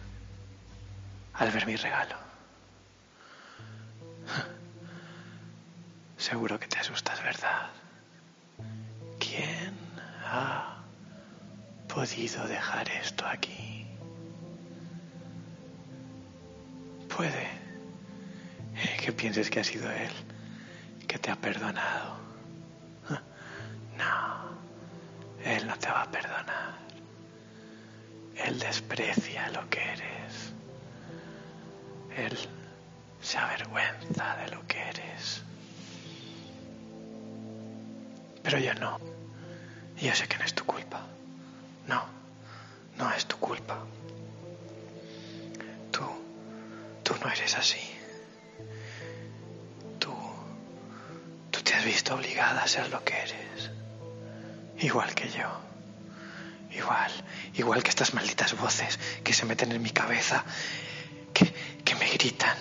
al 1.35 1.51
ver 1.51 1.67
mi 1.67 1.75
regalo? 1.75 2.15
Seguro 6.17 6.59
que 6.59 6.65
te 6.67 6.79
asustas, 6.79 7.21
¿verdad? 7.21 7.69
¿Quién 9.19 9.77
ha 10.25 10.77
podido 11.87 12.47
dejar 12.47 12.89
esto 12.89 13.23
aquí. 13.27 13.85
Puede 17.15 17.54
que 19.05 19.13
pienses 19.13 19.51
que 19.51 19.59
ha 19.59 19.63
sido 19.63 19.91
Él 19.91 20.11
que 21.07 21.19
te 21.19 21.29
ha 21.29 21.35
perdonado. 21.35 22.17
No, 23.95 24.57
Él 25.43 25.67
no 25.67 25.77
te 25.77 25.87
va 25.89 26.01
a 26.01 26.11
perdonar. 26.11 26.73
Él 28.35 28.57
desprecia 28.57 29.47
lo 29.51 29.69
que 29.69 29.79
eres. 29.79 30.53
Él 32.17 32.37
se 33.21 33.37
avergüenza 33.37 34.37
de 34.37 34.55
lo 34.55 34.65
que 34.65 34.81
eres. 34.81 35.43
Pero 38.41 38.57
yo 38.57 38.73
no. 38.73 38.99
Yo 40.01 40.15
sé 40.15 40.27
que 40.27 40.37
no 40.39 40.45
es 40.45 40.53
tu. 40.55 40.65
Estas 57.95 58.13
malditas 58.13 58.57
voces 58.57 58.99
que 59.23 59.33
se 59.33 59.45
meten 59.45 59.71
en 59.71 59.81
mi 59.81 59.91
cabeza, 59.91 60.43
que, 61.33 61.45
que 61.85 61.95
me 61.95 62.09
gritan, 62.09 62.57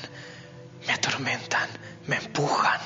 me 0.87 0.93
atormentan, 0.93 1.69
me 2.07 2.17
empujan, 2.19 2.81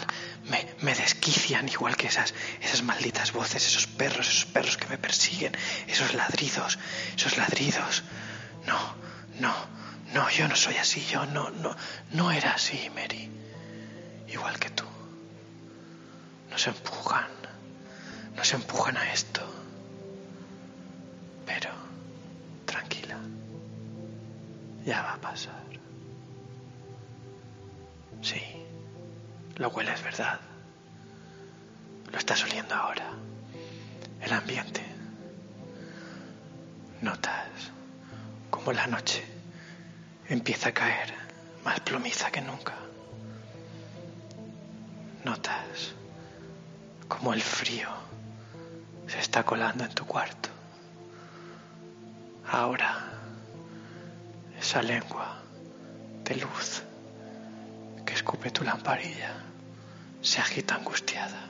me, 0.45 0.67
me, 0.81 0.95
desquician, 0.95 1.69
igual 1.69 1.95
que 1.99 2.07
esas, 2.07 2.33
esas 2.63 2.83
malditas 2.83 3.33
voces, 3.33 3.67
esos 3.67 3.87
perros, 3.87 4.29
esos 4.29 4.47
perros 4.47 4.79
que 4.79 4.87
me 4.87 4.97
persiguen, 4.97 5.55
esos 5.89 6.15
ladridos, 6.15 6.79
esos 7.15 7.37
ladridos. 7.37 8.03
No, 8.65 8.95
no, 9.41 9.55
no, 10.15 10.31
yo 10.31 10.49
no 10.49 10.57
soy 10.57 10.77
así, 10.77 11.05
yo 11.05 11.27
no, 11.27 11.51
no, 11.51 11.77
no 12.13 12.33
era 12.33 12.53
así, 12.53 12.89
Mary. 12.95 13.31
Igual 14.27 14.59
que 14.59 14.71
tú. 14.71 14.85
Nos 16.49 16.67
empujan, 16.67 17.29
nos 18.35 18.55
empujan 18.55 18.97
a 18.97 19.13
esto. 19.13 19.58
Ya 24.89 25.03
va 25.03 25.13
a 25.13 25.21
pasar. 25.21 25.65
Sí, 28.23 28.43
lo 29.57 29.69
hueles, 29.69 30.03
¿verdad? 30.03 30.41
Lo 32.11 32.17
estás 32.17 32.43
oliendo 32.45 32.75
ahora. 32.75 33.11
El 34.23 34.33
ambiente. 34.33 34.83
Notas 37.03 37.71
como 38.51 38.73
la 38.73 38.87
noche 38.87 39.23
empieza 40.27 40.71
a 40.71 40.73
caer 40.73 41.13
más 41.65 41.81
plomiza 41.81 42.31
que 42.31 42.41
nunca. 42.41 42.75
Notas 45.23 45.93
como 47.09 47.35
el 47.35 47.43
frío 47.43 47.91
se 49.07 49.19
está 49.19 49.45
colando 49.45 49.85
en 49.85 49.95
tu 49.95 50.07
cuarto. 50.07 50.49
Ahora, 52.51 53.08
esa 54.69 54.83
lengua 54.83 55.35
de 56.25 56.35
luz 56.37 56.83
que 58.05 58.13
escupe 58.13 58.51
tu 58.51 58.65
lamparilla 58.65 59.33
se 60.21 60.43
agita 60.43 60.75
angustiada. 60.75 61.41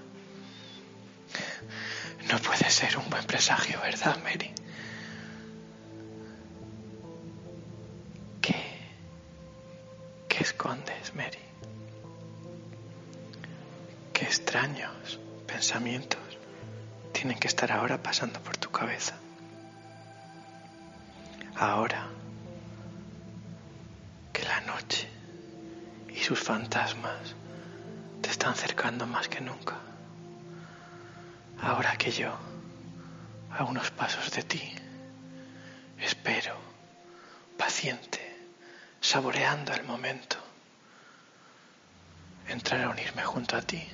No 2.30 2.38
puede 2.38 2.70
ser 2.70 2.96
un 2.96 3.10
buen 3.10 3.24
presagio, 3.24 3.80
¿verdad, 3.80 4.18
Mary? 4.22 4.54
Fantasmas 26.48 27.34
te 28.22 28.30
están 28.30 28.54
cercando 28.54 29.06
más 29.06 29.28
que 29.28 29.38
nunca. 29.38 29.76
Ahora 31.60 31.94
que 31.98 32.10
yo, 32.10 32.32
a 33.50 33.64
unos 33.64 33.90
pasos 33.90 34.30
de 34.30 34.42
ti, 34.44 34.72
espero, 36.00 36.56
paciente, 37.58 38.22
saboreando 38.98 39.74
el 39.74 39.84
momento, 39.84 40.38
entrar 42.48 42.82
a 42.82 42.88
unirme 42.88 43.24
junto 43.24 43.54
a 43.54 43.60
ti 43.60 43.86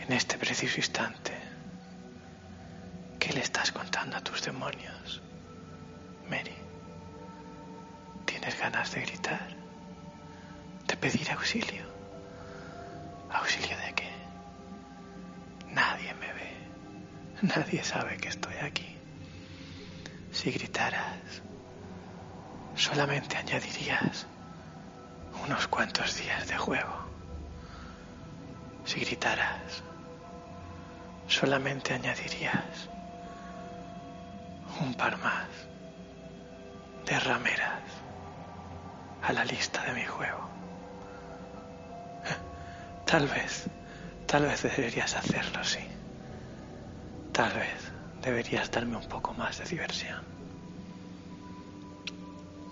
en 0.00 0.12
este 0.12 0.38
preciso 0.38 0.78
instante. 0.78 1.38
¿Qué 3.20 3.32
le 3.32 3.42
estás 3.42 3.70
contando 3.70 4.16
a 4.16 4.22
tus 4.22 4.42
demonios? 4.42 5.22
Mary, 6.28 6.56
¿tienes 8.26 8.58
ganas 8.58 8.90
de 8.90 9.02
gritar? 9.02 9.57
¿De 10.88 10.96
pedir 10.96 11.30
auxilio? 11.30 11.84
¿Auxilio 13.30 13.76
de 13.84 13.92
qué? 13.98 14.10
Nadie 15.68 16.12
me 16.14 16.32
ve. 16.38 16.50
Nadie 17.42 17.84
sabe 17.84 18.16
que 18.16 18.28
estoy 18.28 18.56
aquí. 18.68 18.96
Si 20.32 20.50
gritaras, 20.50 21.42
solamente 22.74 23.36
añadirías 23.36 24.26
unos 25.44 25.68
cuantos 25.68 26.16
días 26.16 26.48
de 26.48 26.56
juego. 26.56 26.96
Si 28.84 29.00
gritaras, 29.00 29.82
solamente 31.26 31.94
añadirías 31.94 32.88
un 34.80 34.94
par 34.94 35.18
más 35.18 35.48
de 37.04 37.20
rameras 37.20 37.82
a 39.22 39.32
la 39.34 39.44
lista 39.44 39.84
de 39.84 39.92
mi 39.92 40.04
juego. 40.04 40.57
Tal 43.10 43.26
vez, 43.26 43.64
tal 44.26 44.44
vez 44.44 44.62
deberías 44.62 45.16
hacerlo, 45.16 45.64
sí. 45.64 45.78
Tal 47.32 47.50
vez 47.54 47.90
deberías 48.22 48.70
darme 48.70 48.98
un 48.98 49.08
poco 49.08 49.32
más 49.32 49.56
de 49.56 49.64
diversión. 49.64 50.20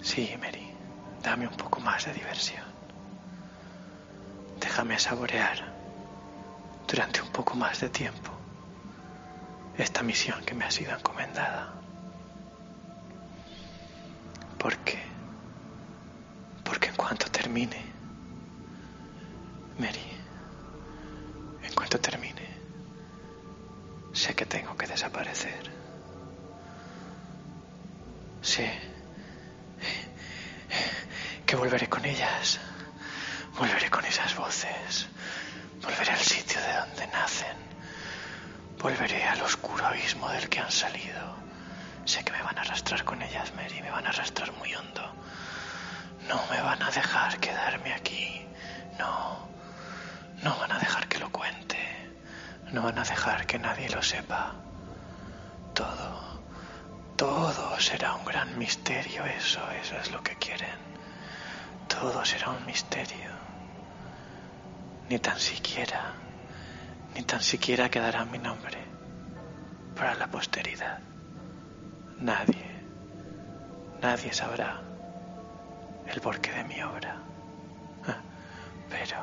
Sí, 0.03 0.31
Mary, 0.39 0.69
dame 1.23 1.47
un 1.49 1.57
poco 1.57 1.81
más 1.81 2.05
de 2.05 2.13
diversión. 2.13 2.63
Déjame 4.61 4.99
saborear 4.99 5.57
durante 6.87 7.23
un 7.23 7.29
poco 7.29 7.55
más 7.55 7.81
de 7.81 7.89
tiempo 7.89 8.31
esta 9.79 10.03
misión 10.03 10.45
que 10.45 10.55
me 10.55 10.67
ha 10.67 10.71
sido 10.71 10.93
encomendada. 10.93 11.73
¿Por 14.59 14.77
qué? 14.81 14.99
Porque 16.63 16.89
en 16.89 16.97
cuanto 16.97 17.27
termine, 17.31 17.83
Mary, 19.79 20.06
desaparecer. 24.97 25.71
Sé 28.41 28.69
que 31.45 31.55
volveré 31.55 31.87
con 31.87 32.03
ellas, 32.07 32.59
volveré 33.59 33.91
con 33.91 34.05
esas 34.07 34.35
voces, 34.35 35.07
volveré 35.83 36.13
al 36.13 36.25
sitio 36.35 36.59
de 36.63 36.73
donde 36.81 37.07
nacen, 37.09 37.59
volveré 38.79 39.23
al 39.25 39.43
oscuro 39.43 39.85
abismo 39.85 40.31
del 40.31 40.49
que 40.49 40.61
han 40.61 40.73
salido 40.73 41.37
Sé 42.07 42.23
que 42.25 42.33
me 42.33 42.43
van 42.43 42.57
a 42.57 42.61
arrastrar 42.61 43.05
con 43.05 43.21
ellas, 43.21 43.53
Mary, 43.55 43.83
me 43.83 43.91
van 43.91 44.07
a 44.07 44.11
arrastrar 44.11 44.53
muy 44.53 44.73
hondo. 44.77 45.05
No 46.29 46.41
me 46.51 46.61
van 46.63 46.81
a 46.81 46.91
dejar 46.91 47.37
quedarme 47.39 47.93
aquí. 47.93 48.47
No. 48.97 49.49
No 50.45 50.57
van 50.57 50.71
a 50.71 50.79
dejar 50.79 51.09
que 51.09 51.19
lo 51.19 51.31
cuente. 51.33 51.81
No 52.71 52.83
van 52.83 52.99
a 53.01 53.03
dejar 53.03 53.45
que 53.47 53.59
nadie 53.59 53.89
lo 53.89 54.01
sepa. 54.05 54.55
Todo 57.77 57.85
será 57.85 58.15
un 58.15 58.25
gran 58.25 58.59
misterio, 58.59 59.23
eso, 59.27 59.61
eso 59.73 59.99
es 59.99 60.11
lo 60.11 60.23
que 60.23 60.35
quieren. 60.37 60.79
Todo 61.87 62.25
será 62.25 62.49
un 62.49 62.65
misterio. 62.65 63.31
Ni 65.11 65.19
tan 65.19 65.39
siquiera, 65.39 66.15
ni 67.15 67.23
tan 67.25 67.43
siquiera 67.43 67.91
quedará 67.91 68.25
mi 68.25 68.39
nombre 68.39 68.79
para 69.95 70.15
la 70.15 70.27
posteridad. 70.27 71.01
Nadie, 72.19 72.67
nadie 74.01 74.33
sabrá 74.33 74.81
el 76.07 76.19
porqué 76.23 76.53
de 76.53 76.65
mi 76.65 76.81
obra. 76.81 77.21
Pero, 78.89 79.19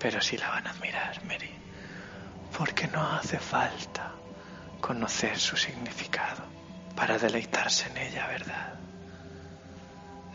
pero 0.00 0.20
sí 0.20 0.36
la 0.36 0.48
van 0.48 0.66
a 0.66 0.70
admirar, 0.70 1.24
Mary, 1.24 1.54
porque 2.58 2.88
no 2.88 3.12
hace 3.12 3.38
falta 3.38 4.10
conocer 4.80 5.38
su 5.38 5.56
significado 5.56 6.59
para 7.00 7.16
deleitarse 7.16 7.88
en 7.88 7.96
ella, 7.96 8.26
¿verdad? 8.26 8.74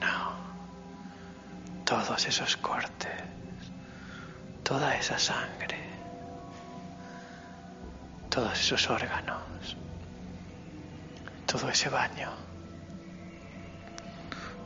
No. 0.01 0.33
Todos 1.85 2.25
esos 2.25 2.57
cortes, 2.57 3.21
toda 4.63 4.95
esa 4.95 5.19
sangre, 5.19 5.77
todos 8.31 8.59
esos 8.59 8.89
órganos, 8.89 9.77
todo 11.45 11.69
ese 11.69 11.89
baño, 11.89 12.31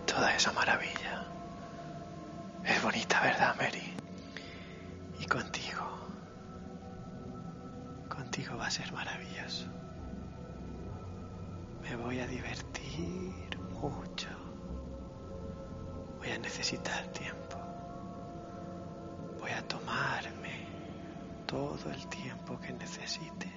toda 0.05 0.33
esa 0.33 0.53
maravilla. 0.53 1.25
Es 2.63 2.81
bonita, 2.81 3.19
¿verdad, 3.19 3.57
Mary? 3.57 3.93
Y 5.19 5.25
contigo, 5.25 6.07
contigo 8.07 8.55
va 8.55 8.67
a 8.67 8.71
ser 8.71 8.89
maravilloso. 8.93 9.78
Me 11.89 11.95
voy 11.95 12.19
a 12.19 12.27
divertir 12.27 13.59
mucho. 13.71 14.29
Voy 16.19 16.29
a 16.29 16.37
necesitar 16.37 17.07
tiempo. 17.07 17.57
Voy 19.39 19.49
a 19.49 19.67
tomarme 19.67 20.67
todo 21.47 21.89
el 21.91 22.07
tiempo 22.09 22.59
que 22.59 22.73
necesite. 22.73 23.51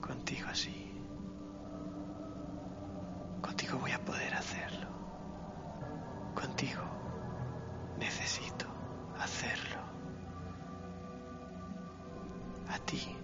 Contigo 0.00 0.46
así. 0.48 0.92
Contigo 3.42 3.78
voy 3.80 3.90
a 3.90 4.04
poder 4.04 4.32
hacerlo. 4.34 4.86
Contigo 6.36 6.82
necesito 7.98 8.66
hacerlo. 9.18 9.80
A 12.68 12.78
ti 12.78 13.17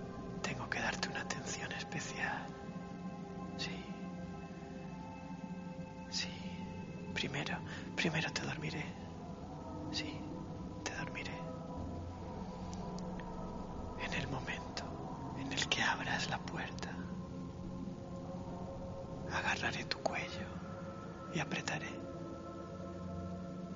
y 21.35 21.41
apretaré. 21.41 21.91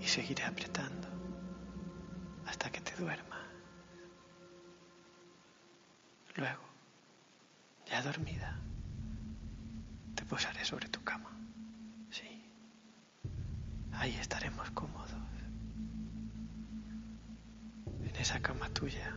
Y 0.00 0.06
seguiré 0.06 0.44
apretando 0.44 1.08
hasta 2.46 2.70
que 2.70 2.80
te 2.80 2.94
duermas. 2.96 3.38
Luego, 6.36 6.62
ya 7.86 8.00
dormida, 8.02 8.56
te 10.14 10.24
posaré 10.24 10.64
sobre 10.64 10.88
tu 10.88 11.02
cama. 11.02 11.30
Sí. 12.10 12.44
Ahí 13.92 14.14
estaremos 14.14 14.70
cómodos. 14.70 15.08
En 18.02 18.16
esa 18.16 18.40
cama 18.40 18.68
tuya. 18.70 19.16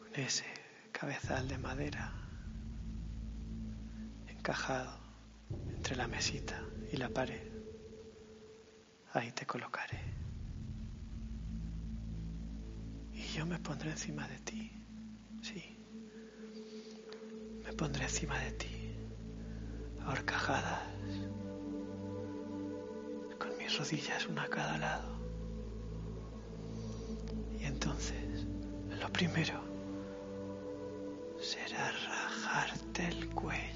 Con 0.00 0.14
ese 0.14 0.44
cabezal 0.92 1.48
de 1.48 1.58
madera 1.58 2.12
encajado 4.28 5.05
entre 5.86 5.98
la 5.98 6.08
mesita 6.08 6.60
y 6.90 6.96
la 6.96 7.08
pared. 7.08 7.48
Ahí 9.12 9.30
te 9.30 9.46
colocaré. 9.46 10.00
Y 13.12 13.22
yo 13.28 13.46
me 13.46 13.60
pondré 13.60 13.92
encima 13.92 14.26
de 14.26 14.38
ti. 14.40 14.72
Sí. 15.42 15.78
Me 17.64 17.72
pondré 17.74 18.02
encima 18.02 18.36
de 18.40 18.50
ti. 18.50 18.96
Horcajadas. 20.08 20.82
Con 23.38 23.56
mis 23.56 23.78
rodillas 23.78 24.26
una 24.26 24.42
a 24.42 24.48
cada 24.48 24.78
lado. 24.78 25.20
Y 27.60 27.64
entonces, 27.64 28.44
lo 28.88 29.08
primero 29.12 29.62
será 31.40 31.92
rajarte 31.92 33.06
el 33.06 33.28
cuello 33.28 33.75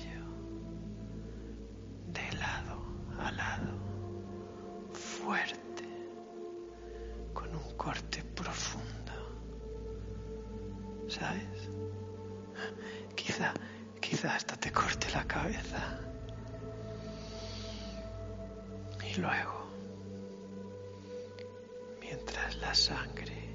Quizá, 13.41 13.55
quizá 14.03 14.35
hasta 14.37 14.55
te 14.57 14.71
corte 14.71 15.07
la 15.15 15.25
cabeza. 15.25 15.99
Y 19.11 19.19
luego, 19.19 19.67
mientras 22.03 22.59
la 22.59 22.75
sangre 22.75 23.49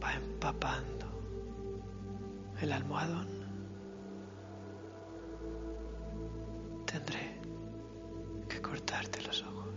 va 0.00 0.14
empapando 0.14 1.06
el 2.60 2.70
almohadón, 2.70 3.26
tendré 6.86 7.40
que 8.48 8.62
cortarte 8.62 9.22
los 9.22 9.42
ojos. 9.42 9.74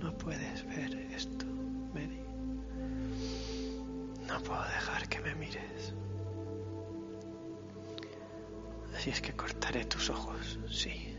No 0.00 0.18
puedes 0.18 0.66
ver 0.66 0.92
esto, 1.14 1.46
Mary. 1.94 2.20
No 4.26 4.42
puedo 4.42 4.64
dejar 4.64 5.08
que 5.08 5.20
me 5.20 5.36
mires. 5.36 5.94
Así 9.06 9.12
es 9.12 9.20
que 9.20 9.34
cortaré 9.34 9.84
tus 9.84 10.10
ojos, 10.10 10.58
sí. 10.68 11.15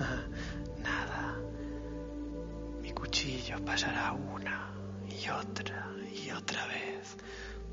Nada. 0.82 1.36
Mi 2.82 2.92
cuchillo 2.92 3.62
pasará 3.64 4.12
una 4.12 4.70
y 5.08 5.28
otra 5.28 5.88
y 6.24 6.30
otra 6.30 6.66
vez 6.66 7.16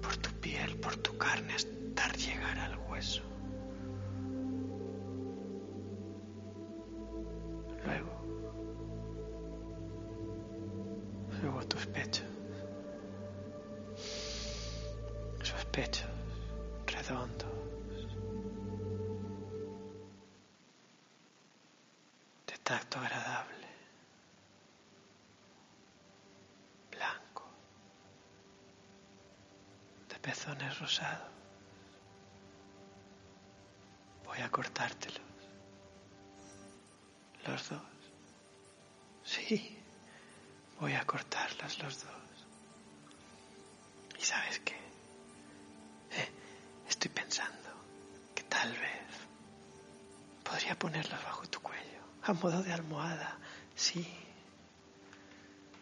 por 0.01 0.15
tu 0.17 0.29
piel, 0.41 0.75
por 0.77 0.95
tu 0.97 1.17
carne, 1.17 1.53
hasta 1.53 2.11
llegar 2.13 2.59
al 2.59 2.77
hueso. 2.89 3.21
Voy 34.25 34.39
a 34.39 34.49
cortártelos. 34.49 35.21
Los 37.45 37.69
dos. 37.69 37.81
Sí, 39.25 39.77
voy 40.79 40.93
a 40.93 41.05
cortarlos 41.05 41.79
los 41.79 42.03
dos. 42.03 42.13
¿Y 44.17 44.23
sabes 44.23 44.59
qué? 44.59 44.75
Eh, 46.11 46.31
estoy 46.87 47.11
pensando 47.11 47.69
que 48.33 48.43
tal 48.43 48.71
vez 48.71 49.11
podría 50.43 50.79
ponerlos 50.79 51.21
bajo 51.23 51.47
tu 51.47 51.59
cuello, 51.61 52.01
a 52.23 52.33
modo 52.33 52.63
de 52.63 52.71
almohada. 52.71 53.37
Sí, 53.75 54.07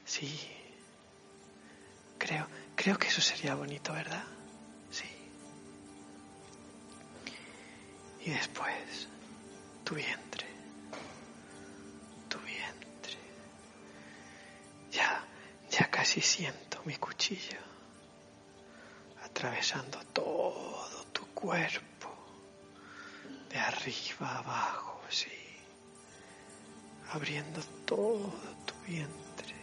sí. 0.03 0.51
Creo, 2.17 2.47
creo 2.75 2.97
que 2.97 3.07
eso 3.07 3.21
sería 3.21 3.53
bonito, 3.53 3.93
¿verdad? 3.93 4.23
Y 8.25 8.31
después 8.31 9.07
tu 9.83 9.93
vientre, 9.93 10.47
tu 12.27 12.39
vientre. 12.39 13.17
Ya, 14.91 15.23
ya 15.69 15.91
casi 15.91 16.21
siento 16.21 16.81
mi 16.85 16.95
cuchillo 16.95 17.59
atravesando 19.23 19.99
todo 20.11 21.05
tu 21.13 21.23
cuerpo, 21.35 22.09
de 23.49 23.59
arriba 23.59 24.27
a 24.27 24.37
abajo, 24.39 25.01
sí, 25.09 25.29
abriendo 27.11 27.61
todo 27.85 28.33
tu 28.65 28.73
vientre. 28.87 29.55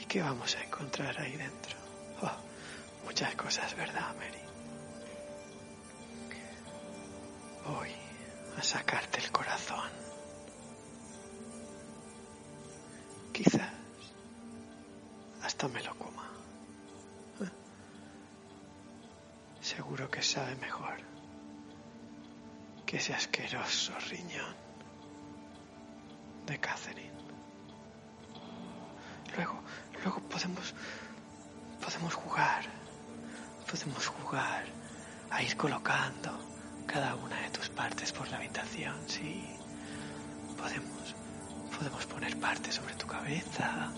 ¿Y 0.00 0.04
qué 0.04 0.22
vamos 0.22 0.54
a 0.54 0.62
encontrar 0.62 1.18
ahí 1.20 1.36
dentro? 1.36 1.76
Oh, 2.22 3.06
muchas 3.06 3.34
cosas, 3.34 3.74
¿verdad, 3.74 4.14
Mary? 4.16 4.39
Voy 7.66 7.90
a 8.58 8.62
sacarte 8.62 9.20
el 9.20 9.30
corazón. 9.30 9.90
Quizás 13.32 13.72
hasta 15.42 15.68
me 15.68 15.82
lo 15.82 15.94
coma. 15.96 16.28
Seguro 19.60 20.10
que 20.10 20.22
sabe 20.22 20.56
mejor 20.56 20.98
que 22.86 22.96
ese 22.96 23.14
asqueroso 23.14 23.92
riñón 24.08 24.54
de 26.46 26.58
Catherine. 26.58 27.12
Luego, 29.36 29.60
luego 30.02 30.20
podemos, 30.28 30.74
podemos 31.80 32.14
jugar, 32.14 32.64
podemos 33.70 34.06
jugar 34.06 34.64
a 35.30 35.42
ir 35.42 35.56
colocando 35.56 36.39
por 38.08 38.28
la 38.30 38.38
habitación, 38.38 38.96
sí. 39.06 39.44
Podemos, 40.56 41.14
podemos 41.76 42.06
poner 42.06 42.34
parte 42.40 42.72
sobre 42.72 42.94
tu 42.94 43.06
cabeza, 43.06 43.92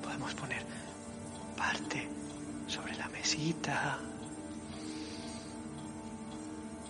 podemos 0.00 0.32
poner 0.34 0.64
parte 1.56 2.08
sobre 2.68 2.94
la 2.94 3.08
mesita, 3.08 3.98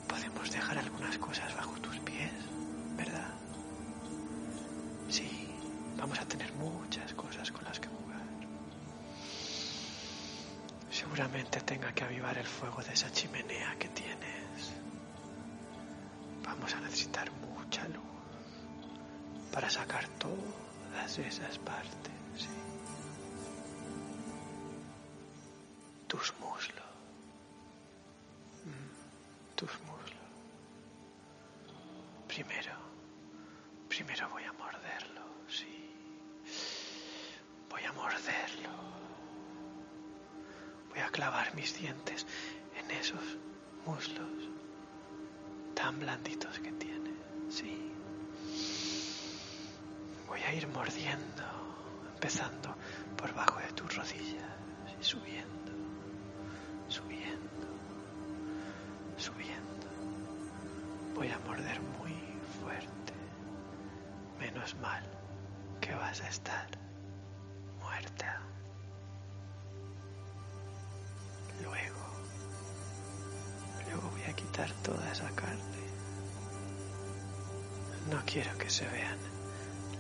podemos 0.07 0.51
dejar 0.51 0.77
algunas 0.79 1.17
cosas 1.19 1.55
bajo 1.57 1.81
tus 1.81 1.99
pies, 2.01 2.33
¿verdad? 2.97 3.31
Sí, 5.09 5.49
vamos 5.97 6.19
a 6.21 6.27
tener 6.27 6.53
muchas 6.55 7.15
cosas 7.15 7.51
con 7.51 7.65
las 7.65 7.81
que 7.81 7.89
jugar. 7.89 8.21
Seguramente 10.91 11.61
tenga 11.63 11.93
que 11.95 12.05
avivar 12.05 12.37
el 12.37 12.47
fuego 12.47 12.83
de 12.83 12.93
esa 12.93 13.11
chimenea 13.11 13.75
que 13.79 13.89
tienes. 13.89 14.12
Todas 21.13 21.27
esas 21.27 21.59
partes. 21.59 22.49
Tus 26.07 26.33
muslos. 26.41 26.85
Mm, 28.65 29.55
tus 29.55 29.71
muslos. 29.81 30.31
Primero, 32.29 32.73
primero 33.89 34.29
voy 34.31 34.45
a 34.45 34.53
morderlo, 34.55 35.23
sí. 35.49 35.91
Voy 37.69 37.85
a 37.85 37.93
morderlo. 37.93 38.71
Voy 40.89 41.01
a 41.01 41.09
clavar 41.11 41.55
mis 41.55 41.79
dientes 41.79 42.27
en 42.79 42.91
esos 42.91 43.37
muslos 43.85 44.49
tan 45.75 45.99
blanditos 45.99 46.59
que 46.61 46.73
tiene, 46.73 47.11
sí. 47.51 47.92
Voy 50.33 50.41
a 50.45 50.55
ir 50.55 50.67
mordiendo, 50.69 51.43
empezando 52.15 52.75
por 53.19 53.35
bajo 53.35 53.61
de 53.61 53.71
tus 53.75 53.95
rodillas 53.95 54.43
y 54.99 55.05
subiendo, 55.05 55.73
subiendo, 56.89 57.67
subiendo. 59.19 59.87
Voy 61.15 61.29
a 61.29 61.39
morder 61.41 61.79
muy 61.99 62.17
fuerte. 62.59 63.13
Menos 64.41 64.75
mal 64.77 65.05
que 65.83 65.95
vas 65.95 66.23
a 66.23 66.29
estar 66.31 66.67
muerta. 67.79 68.41
Luego, 71.63 72.07
luego 73.85 74.09
voy 74.09 74.23
a 74.23 74.33
quitar 74.33 74.73
toda 74.83 75.13
esa 75.13 75.29
carne. 75.33 75.83
No 78.11 78.19
quiero 78.25 78.57
que 78.57 78.71
se 78.71 78.87
vean 78.89 79.42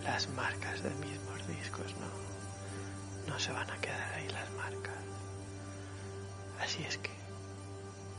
las 0.04 0.28
marcas 0.30 0.82
de 0.82 0.90
mis 0.96 1.20
mordiscos, 1.24 1.94
no. 1.96 3.32
No 3.32 3.38
se 3.38 3.52
van 3.52 3.70
a 3.70 3.80
quedar 3.80 4.12
ahí 4.14 4.28
las 4.28 4.50
marcas. 4.52 4.94
Así 6.60 6.82
es 6.84 6.98
que 6.98 7.10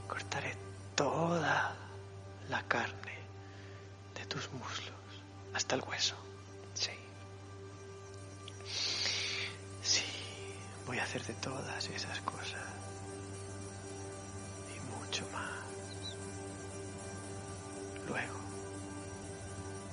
cortaré 0.08 0.56
toda 0.96 1.76
la 2.50 2.62
carne 2.68 3.18
de 4.16 4.26
tus 4.26 4.52
muslos 4.54 4.94
hasta 5.54 5.76
el 5.76 5.82
hueso. 5.82 6.16
Sí. 6.74 6.92
Sí, 9.82 10.04
voy 10.86 11.00
a 11.00 11.04
hacer 11.04 11.24
de 11.26 11.34
todas 11.36 11.88
esas 11.90 12.20
cosas 12.22 12.62
y 14.76 14.80
mucho 14.96 15.26
más. 15.32 16.16
Luego 18.08 18.40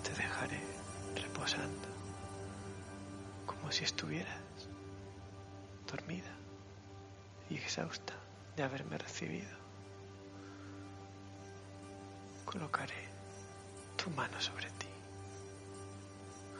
te 0.03 0.11
dejaré 0.11 0.80
reposando 1.41 1.89
como 3.47 3.73
si 3.73 3.85
estuvieras 3.85 4.69
dormida 5.91 6.31
y 7.49 7.55
exhausta 7.57 8.13
de 8.57 8.63
haberme 8.63 8.99
recibido. 8.99 9.49
Colocaré 12.45 13.09
tu 13.97 14.11
mano 14.11 14.39
sobre 14.41 14.67
ti. 14.73 14.87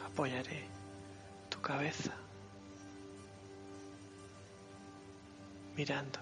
Apoyaré 0.03 0.65
tu 1.49 1.61
cabeza 1.61 2.13
mirando 5.75 6.19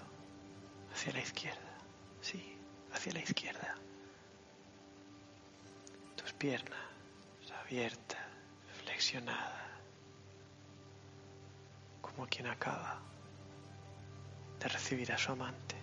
hacia 0.92 1.14
la 1.14 1.20
izquierda. 1.20 1.78
Sí, 2.20 2.58
hacia 2.92 3.14
la 3.14 3.20
izquierda. 3.20 3.74
Tus 6.16 6.32
piernas 6.34 6.90
abiertas, 7.70 8.19
como 12.00 12.26
quien 12.28 12.46
acaba 12.46 13.00
de 14.60 14.68
recibir 14.68 15.10
a 15.12 15.18
su 15.18 15.32
amante. 15.32 15.74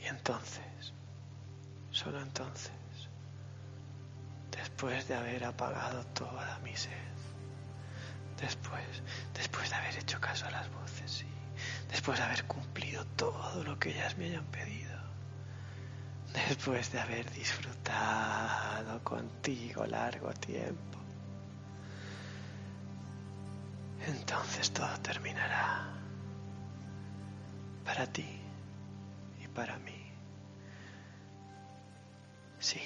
Y 0.00 0.04
entonces, 0.04 0.92
solo 1.90 2.20
entonces, 2.20 2.70
después 4.52 5.08
de 5.08 5.14
haber 5.14 5.44
apagado 5.44 6.04
toda 6.08 6.58
mi 6.60 6.76
sed, 6.76 6.92
después, 8.40 9.02
después 9.34 9.68
de 9.70 9.76
haber 9.76 9.96
hecho 9.96 10.20
caso 10.20 10.46
a 10.46 10.50
las 10.52 10.70
voces, 10.72 11.10
sí, 11.10 11.26
después 11.88 12.18
de 12.18 12.24
haber 12.24 12.44
cumplido 12.44 13.04
todo 13.16 13.64
lo 13.64 13.78
que 13.80 13.90
ellas 13.90 14.16
me 14.16 14.26
hayan 14.26 14.46
pedido, 14.46 14.91
después 16.48 16.90
de 16.92 17.00
haber 17.00 17.30
disfrutado 17.32 19.02
contigo 19.04 19.84
largo 19.86 20.32
tiempo, 20.34 20.98
entonces 24.06 24.70
todo 24.72 24.96
terminará 25.00 25.88
para 27.84 28.06
ti 28.06 28.40
y 29.42 29.48
para 29.48 29.78
mí. 29.78 29.92
Sí, 32.58 32.80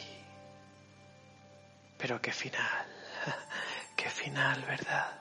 pero 1.98 2.20
qué 2.20 2.32
final, 2.32 2.86
qué 3.96 4.08
final, 4.08 4.62
¿verdad? 4.64 5.12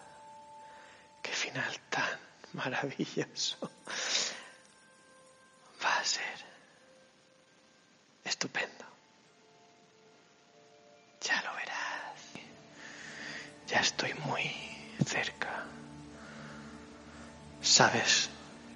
Qué 1.22 1.32
final 1.32 1.80
tan 1.90 2.20
maravilloso 2.54 3.58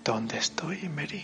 dónde 0.10 0.40
estoy, 0.40 0.90
Mary? 0.90 1.24